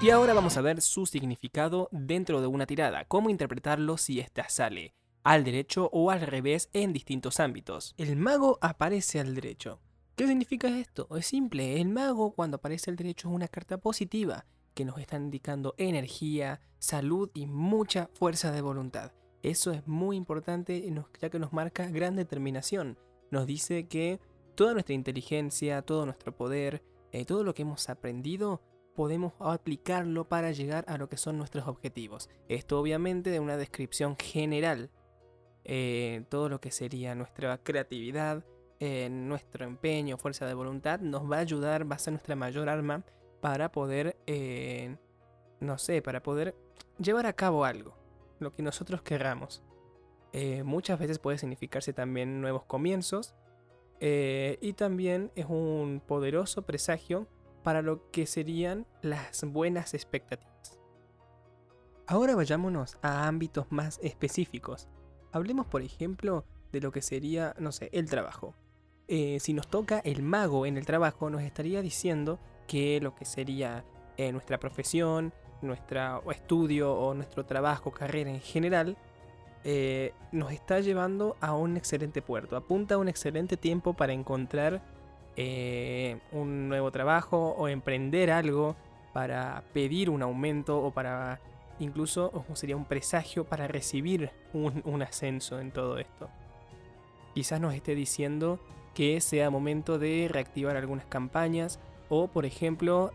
[0.00, 4.48] Y ahora vamos a ver su significado dentro de una tirada, cómo interpretarlo si ésta
[4.48, 7.94] sale, al derecho o al revés en distintos ámbitos.
[7.96, 9.80] El mago aparece al derecho.
[10.16, 11.08] ¿Qué significa esto?
[11.16, 14.44] Es simple, el mago cuando aparece al derecho es una carta positiva
[14.74, 19.12] que nos está indicando energía, salud y mucha fuerza de voluntad.
[19.42, 20.86] Eso es muy importante
[21.20, 22.98] ya que nos marca gran determinación.
[23.34, 24.20] Nos dice que
[24.54, 28.62] toda nuestra inteligencia, todo nuestro poder, eh, todo lo que hemos aprendido,
[28.94, 32.30] podemos aplicarlo para llegar a lo que son nuestros objetivos.
[32.48, 34.88] Esto obviamente de una descripción general.
[35.64, 38.44] Eh, todo lo que sería nuestra creatividad,
[38.78, 42.68] eh, nuestro empeño, fuerza de voluntad, nos va a ayudar, va a ser nuestra mayor
[42.68, 43.02] arma
[43.40, 44.16] para poder,
[45.58, 46.54] no sé, para poder
[47.00, 47.96] llevar a cabo algo,
[48.38, 49.60] lo que nosotros querramos.
[50.64, 53.34] Muchas veces puede significarse también nuevos comienzos,
[54.00, 57.26] eh, y también es un poderoso presagio
[57.62, 60.78] para lo que serían las buenas expectativas.
[62.06, 64.88] Ahora vayámonos a ámbitos más específicos.
[65.32, 68.54] Hablemos por ejemplo de lo que sería, no sé, el trabajo.
[69.08, 73.24] Eh, si nos toca el mago en el trabajo, nos estaría diciendo que lo que
[73.24, 73.84] sería
[74.16, 75.32] eh, nuestra profesión,
[75.62, 78.98] nuestro estudio o nuestro trabajo, carrera en general,
[79.66, 82.56] eh, nos está llevando a un excelente puerto.
[82.56, 84.82] Apunta a un excelente tiempo para encontrar
[85.36, 88.76] eh, un nuevo trabajo o emprender algo,
[89.14, 91.40] para pedir un aumento o para
[91.80, 96.28] incluso sería un presagio para recibir un, ascenso en todo esto.
[97.32, 98.60] Quizás nos esté diciendo
[98.94, 103.12] que sea momento de reactivar algunas campañas o por ejemplo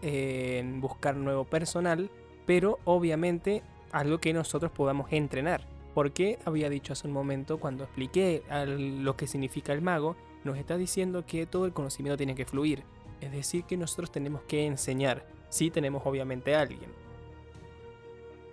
[0.81, 2.09] buscar nuevo personal,
[2.45, 8.41] pero obviamente algo que nosotros podamos entrenar porque había dicho hace un momento, cuando expliqué
[8.77, 12.85] lo que significa el mago, nos está diciendo que todo el conocimiento tiene que fluir.
[13.19, 16.89] Es decir, que nosotros tenemos que enseñar, si tenemos obviamente a alguien.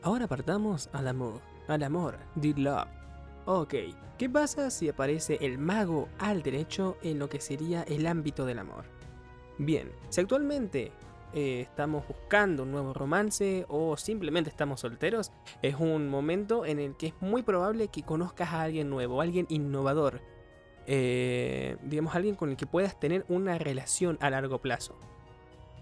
[0.02, 2.88] Ahora partamos al amor, al amor, the love.
[3.44, 3.74] Ok,
[4.18, 8.58] ¿qué pasa si aparece el mago al derecho en lo que sería el ámbito del
[8.58, 8.86] amor?
[9.56, 10.90] Bien, si actualmente
[11.36, 16.96] eh, estamos buscando un nuevo romance o simplemente estamos solteros, es un momento en el
[16.96, 20.22] que es muy probable que conozcas a alguien nuevo, alguien innovador.
[20.86, 24.96] Eh, digamos, alguien con el que puedas tener una relación a largo plazo.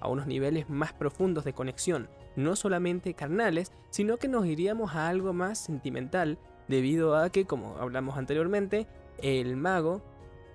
[0.00, 5.06] A unos niveles más profundos de conexión, no solamente carnales, sino que nos iríamos a
[5.06, 6.36] algo más sentimental,
[6.66, 8.88] debido a que, como hablamos anteriormente,
[9.18, 10.02] el mago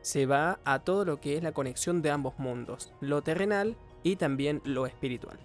[0.01, 4.15] se va a todo lo que es la conexión de ambos mundos, lo terrenal y
[4.15, 5.39] también lo espiritual.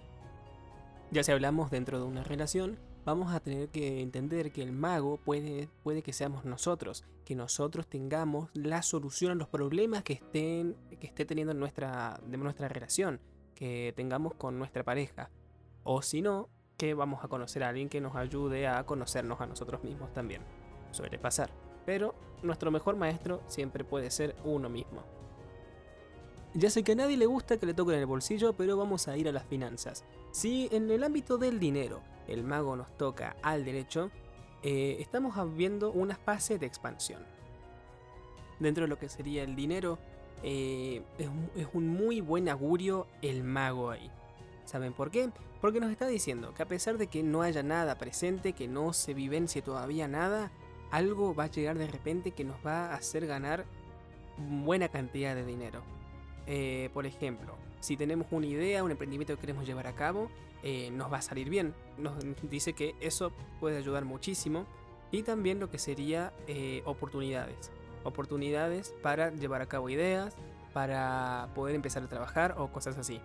[1.11, 5.17] Ya si hablamos dentro de una relación, vamos a tener que entender que el mago
[5.17, 10.75] puede, puede que seamos nosotros, que nosotros tengamos la solución a los problemas que, estén,
[10.99, 13.19] que esté teniendo nuestra, de nuestra relación,
[13.53, 15.29] que tengamos con nuestra pareja.
[15.83, 19.45] O si no, que vamos a conocer a alguien que nos ayude a conocernos a
[19.45, 20.41] nosotros mismos también.
[20.91, 21.51] Suele pasar.
[21.85, 25.14] Pero nuestro mejor maestro siempre puede ser uno mismo.
[26.57, 29.17] Ya sé que a nadie le gusta que le toquen el bolsillo, pero vamos a
[29.17, 30.05] ir a las finanzas.
[30.31, 31.99] Si en el ámbito del dinero
[32.29, 34.09] el mago nos toca al derecho,
[34.63, 37.21] eh, estamos viendo una fase de expansión.
[38.57, 39.99] Dentro de lo que sería el dinero,
[40.43, 41.27] eh, es,
[41.57, 44.09] es un muy buen augurio el mago ahí.
[44.63, 45.29] ¿Saben por qué?
[45.59, 48.93] Porque nos está diciendo que a pesar de que no haya nada presente, que no
[48.93, 50.53] se vivencie todavía nada,
[50.89, 53.65] algo va a llegar de repente que nos va a hacer ganar
[54.37, 55.94] buena cantidad de dinero.
[56.47, 60.29] Eh, por ejemplo, si tenemos una idea, un emprendimiento que queremos llevar a cabo,
[60.63, 61.73] eh, nos va a salir bien.
[61.97, 62.13] Nos
[62.49, 64.65] dice que eso puede ayudar muchísimo.
[65.11, 67.71] Y también lo que sería eh, oportunidades.
[68.03, 70.35] Oportunidades para llevar a cabo ideas,
[70.73, 73.21] para poder empezar a trabajar o cosas así.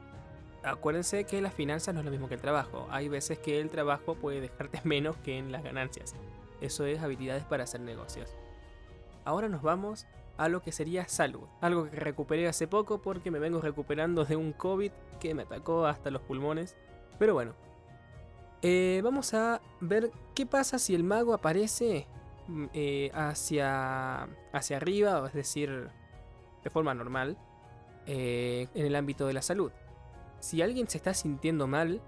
[0.62, 2.86] Acuérdense que las finanzas no es lo mismo que el trabajo.
[2.90, 6.14] Hay veces que el trabajo puede dejarte menos que en las ganancias.
[6.60, 8.34] Eso es habilidades para hacer negocios.
[9.24, 10.06] Ahora nos vamos
[10.40, 11.46] a lo que sería salud.
[11.60, 15.84] Algo que recuperé hace poco porque me vengo recuperando de un COVID que me atacó
[15.84, 16.76] hasta los pulmones.
[17.18, 17.52] Pero bueno.
[18.62, 22.06] Eh, vamos a ver qué pasa si el mago aparece
[22.48, 25.88] mm, eh, hacia, hacia arriba, es decir,
[26.64, 27.36] de forma normal,
[28.06, 29.72] eh, en el ámbito de la salud.
[30.40, 32.00] Si alguien se está sintiendo mal,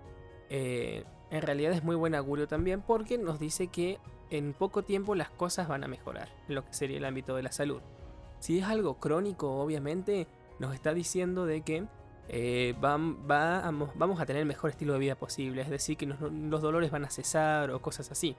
[0.48, 5.30] en realidad es muy buen augurio también porque nos dice que en poco tiempo las
[5.30, 7.80] cosas van a mejorar en lo que sería el ámbito de la salud.
[8.42, 10.26] Si es algo crónico, obviamente,
[10.58, 11.86] nos está diciendo de que
[12.28, 16.90] eh, vamos, a tener el mejor estilo de vida posible, es decir, que los dolores
[16.90, 18.34] van a cesar o cosas así.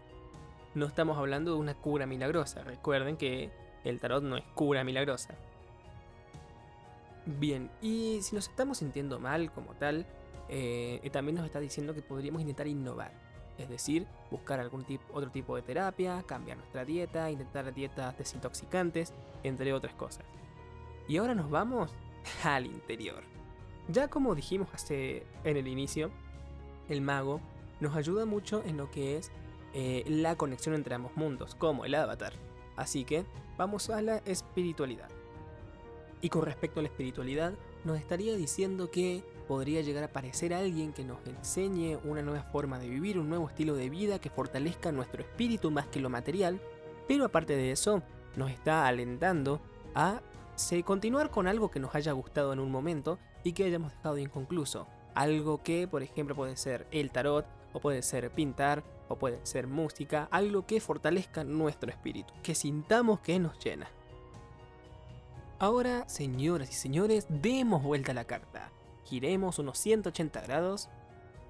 [0.75, 3.49] No estamos hablando de una cura milagrosa, recuerden que
[3.85, 5.35] el tarot no es cura milagrosa.
[7.25, 10.05] Bien, y si nos estamos sintiendo mal como tal,
[10.49, 13.22] eh, también nos está diciendo que podríamos intentar innovar.
[13.57, 19.73] Es decir, buscar algún otro tipo de terapia, cambiar nuestra dieta, intentar dietas desintoxicantes, entre
[19.73, 20.25] otras cosas.
[21.07, 21.91] Y ahora nos vamos
[22.43, 23.23] al interior.
[23.89, 26.09] Ya como dijimos hace en el inicio,
[26.89, 27.41] el mago
[27.79, 29.31] nos ayuda mucho en lo que es
[29.73, 32.33] eh, la conexión entre ambos mundos, como el avatar.
[32.75, 33.25] Así que
[33.57, 35.09] vamos a la espiritualidad.
[36.21, 40.93] Y con respecto a la espiritualidad, nos estaría diciendo que podría llegar a aparecer alguien
[40.93, 44.91] que nos enseñe una nueva forma de vivir, un nuevo estilo de vida que fortalezca
[44.91, 46.59] nuestro espíritu más que lo material,
[47.07, 48.01] pero aparte de eso,
[48.35, 49.61] nos está alentando
[49.95, 50.21] a
[50.85, 54.87] continuar con algo que nos haya gustado en un momento y que hayamos dejado inconcluso.
[55.15, 59.67] Algo que, por ejemplo, puede ser el tarot, o puede ser pintar, o puede ser
[59.67, 63.87] música, algo que fortalezca nuestro espíritu, que sintamos que nos llena.
[65.59, 68.72] Ahora, señoras y señores, demos vuelta a la carta.
[69.13, 70.89] Giremos unos 180 grados.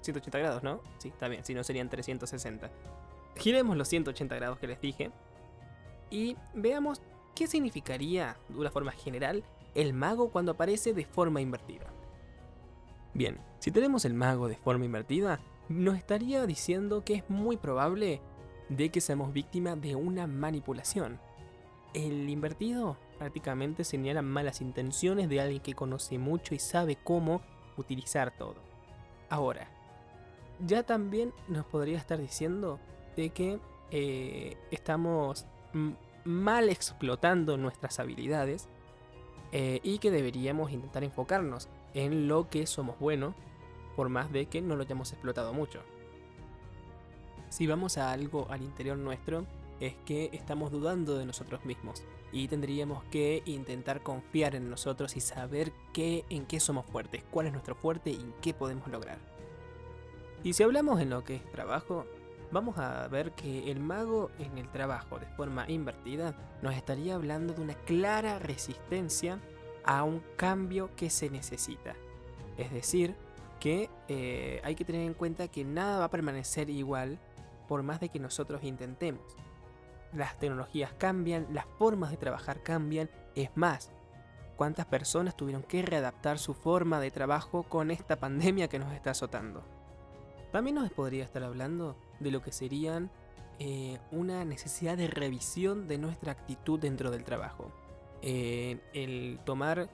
[0.02, 0.82] 180 grados, ¿no?
[0.98, 2.70] Sí, está bien, si no serían 360.
[3.36, 5.10] Giremos los 180 grados que les dije.
[6.10, 7.00] Y veamos
[7.34, 9.44] qué significaría, de una forma general,
[9.74, 11.86] el mago cuando aparece de forma invertida.
[13.14, 15.40] Bien, si tenemos el mago de forma invertida,
[15.70, 18.20] nos estaría diciendo que es muy probable
[18.68, 21.18] de que seamos víctima de una manipulación.
[21.94, 27.40] El invertido prácticamente señala malas intenciones de alguien que conoce mucho y sabe cómo
[27.76, 28.56] utilizar todo.
[29.28, 29.68] Ahora,
[30.64, 32.78] ya también nos podría estar diciendo
[33.16, 33.58] de que
[33.90, 35.46] eh, estamos
[36.24, 38.68] mal explotando nuestras habilidades
[39.52, 43.34] eh, y que deberíamos intentar enfocarnos en lo que somos buenos,
[43.94, 45.80] por más de que no lo hayamos explotado mucho.
[47.50, 49.46] Si vamos a algo al interior nuestro,
[49.78, 52.02] es que estamos dudando de nosotros mismos
[52.34, 57.46] y tendríamos que intentar confiar en nosotros y saber qué, en qué somos fuertes, cuál
[57.46, 59.18] es nuestro fuerte y qué podemos lograr.
[60.42, 62.06] Y si hablamos en lo que es trabajo,
[62.50, 67.54] vamos a ver que el mago en el trabajo de forma invertida nos estaría hablando
[67.54, 69.38] de una clara resistencia
[69.84, 71.94] a un cambio que se necesita.
[72.58, 73.14] Es decir,
[73.60, 77.20] que eh, hay que tener en cuenta que nada va a permanecer igual
[77.68, 79.22] por más de que nosotros intentemos.
[80.14, 83.90] Las tecnologías cambian, las formas de trabajar cambian, es más,
[84.56, 89.10] cuántas personas tuvieron que readaptar su forma de trabajo con esta pandemia que nos está
[89.10, 89.64] azotando.
[90.52, 93.10] También nos podría estar hablando de lo que serían
[93.58, 97.72] eh, una necesidad de revisión de nuestra actitud dentro del trabajo.
[98.22, 99.90] el tomar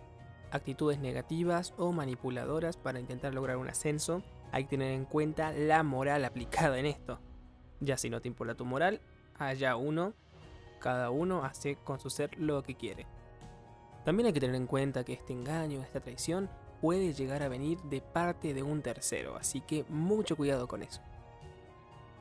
[0.52, 5.82] actitudes negativas o manipuladoras para intentar lograr un ascenso, hay que tener en cuenta la
[5.82, 7.20] moral aplicada en esto.
[7.80, 9.00] Ya si no te importa tu moral,
[9.48, 10.14] allá uno,
[10.80, 13.06] cada uno hace con su ser lo que quiere.
[14.04, 16.48] También hay que tener en cuenta que este engaño, esta traición,
[16.80, 21.00] puede llegar a venir de parte de un tercero, así que mucho cuidado con eso.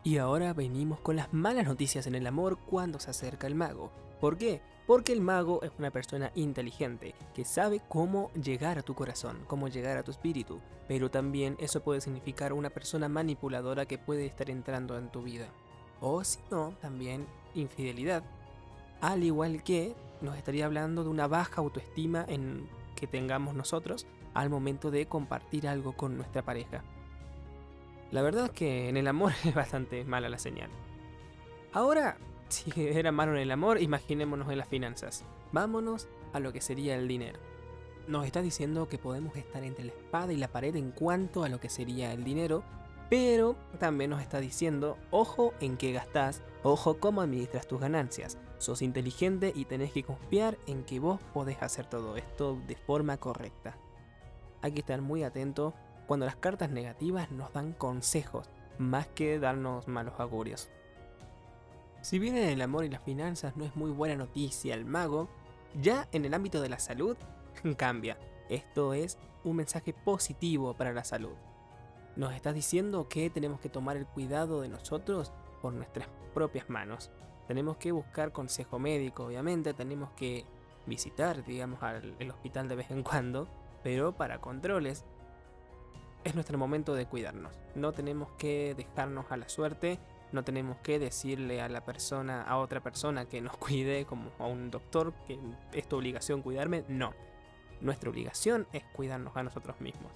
[0.04, 3.92] Y ahora venimos con las malas noticias en el amor cuando se acerca el mago.
[4.20, 4.62] ¿Por qué?
[4.88, 9.68] Porque el mago es una persona inteligente, que sabe cómo llegar a tu corazón, cómo
[9.68, 14.50] llegar a tu espíritu, pero también eso puede significar una persona manipuladora que puede estar
[14.50, 15.48] entrando en tu vida.
[16.02, 17.26] O si no, también
[17.56, 18.24] infidelidad.
[19.02, 24.50] Al igual que nos estaría hablando de una baja autoestima en que tengamos nosotros al
[24.50, 26.84] momento de compartir algo con nuestra pareja.
[28.12, 30.70] La verdad es que en el amor es bastante mala la señal.
[31.74, 32.18] Ahora,
[32.50, 35.24] si era malo en el amor, imaginémonos en las finanzas.
[35.52, 37.40] Vámonos a lo que sería el dinero.
[38.08, 41.50] Nos está diciendo que podemos estar entre la espada y la pared en cuanto a
[41.50, 42.64] lo que sería el dinero,
[43.10, 48.38] pero también nos está diciendo, ojo en qué gastás, ojo cómo administras tus ganancias.
[48.58, 53.18] Sos inteligente y tenés que confiar en que vos podés hacer todo esto de forma
[53.18, 53.78] correcta
[54.62, 55.74] hay que estar muy atento
[56.08, 60.70] cuando las cartas negativas nos dan consejos, más que darnos malos augurios.
[62.02, 65.30] Si bien en el amor y las finanzas no es muy buena noticia el mago,
[65.82, 67.18] ya en el ámbito de la salud
[67.78, 68.18] cambia.
[68.50, 71.36] Esto es un mensaje positivo para la salud.
[72.20, 77.12] Nos está diciendo que tenemos que tomar el cuidado de nosotros por nuestras propias manos.
[77.48, 80.46] Tenemos que buscar consejo médico, obviamente, tenemos que
[80.86, 83.48] visitar, digamos, al hospital de vez en cuando
[83.84, 85.06] pero para controles
[86.24, 87.54] es nuestro momento de cuidarnos.
[87.76, 90.00] No tenemos que dejarnos a la suerte,
[90.34, 94.46] no tenemos que decirle a la persona, a otra persona que nos cuide, como a
[94.46, 95.40] un doctor, que
[95.72, 96.84] es tu obligación cuidarme.
[96.90, 97.14] No.
[97.80, 100.12] Nuestra obligación es cuidarnos a nosotros mismos.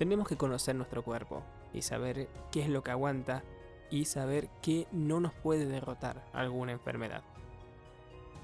[0.00, 1.42] Tenemos que conocer nuestro cuerpo
[1.74, 3.44] y saber qué es lo que aguanta
[3.90, 7.22] y saber qué no nos puede derrotar alguna enfermedad.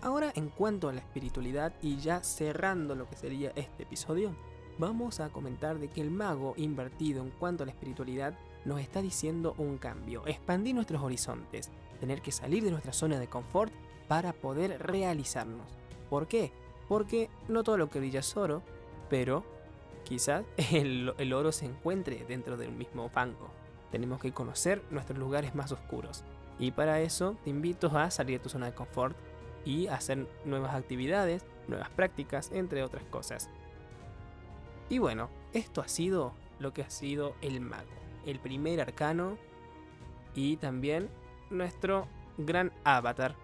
[0.02, 4.36] Ahora en cuanto a la espiritualidad y ya cerrando lo que sería este episodio,
[4.76, 8.34] vamos a comentar de que el mago invertido en cuanto a la espiritualidad
[8.66, 13.28] nos está diciendo un cambio, expandir nuestros horizontes, tener que salir de nuestra zona de
[13.28, 13.72] confort
[14.08, 15.66] para poder realizarnos.
[16.10, 16.52] ¿Por qué?
[16.86, 18.62] Porque no todo lo que brilla es oro,
[19.08, 19.55] pero
[20.06, 23.50] quizás el, oro se encuentre dentro del mismo fango.
[23.90, 26.24] Tenemos que conocer nuestros lugares más oscuros.
[26.58, 29.16] Y para eso te invito a salir de tu zona de confort
[29.64, 33.50] y hacer nuevas actividades, nuevas prácticas, entre otras cosas.
[34.88, 37.90] Y bueno, esto ha sido lo que ha sido el mago,
[38.24, 39.36] el primer arcano
[40.34, 41.10] y también
[41.50, 42.06] nuestro
[42.38, 43.34] gran avatar.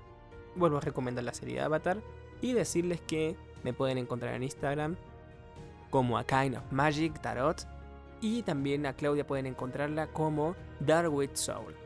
[0.55, 2.01] Vuelvo a recomendar la serie de Avatar
[2.41, 4.97] y decirles que me pueden encontrar en Instagram
[5.93, 7.69] como a Kind of Magic Tarot
[8.21, 11.77] y también a Claudia pueden encontrarla como Darwit Soul.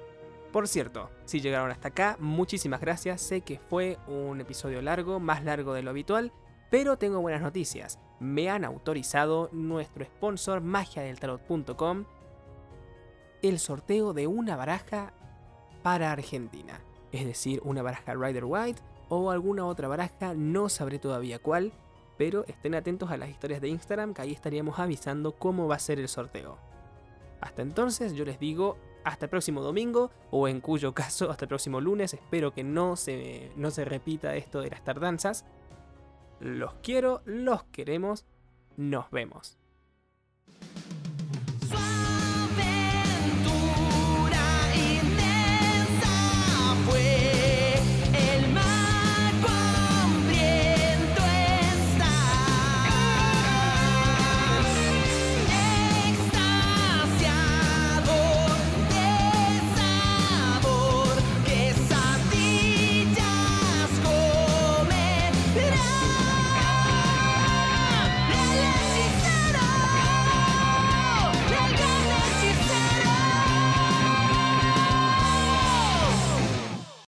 [0.52, 3.20] Por cierto, si llegaron hasta acá, muchísimas gracias.
[3.20, 6.32] Sé que fue un episodio largo, más largo de lo habitual,
[6.70, 7.98] pero tengo buenas noticias.
[8.20, 12.04] Me han autorizado nuestro sponsor magiadeltarot.com
[13.42, 15.12] el sorteo de una baraja
[15.82, 16.80] para Argentina.
[17.12, 21.72] Es decir, una baraja Rider White o alguna otra baraja, no sabré todavía cuál,
[22.16, 25.80] pero estén atentos a las historias de Instagram que ahí estaríamos avisando cómo va a
[25.80, 26.58] ser el sorteo.
[27.40, 31.48] Hasta entonces yo les digo hasta el próximo domingo o en cuyo caso hasta el
[31.48, 35.44] próximo lunes, espero que no se, no se repita esto de las tardanzas.
[36.40, 38.26] Los quiero, los queremos,
[38.76, 39.58] nos vemos.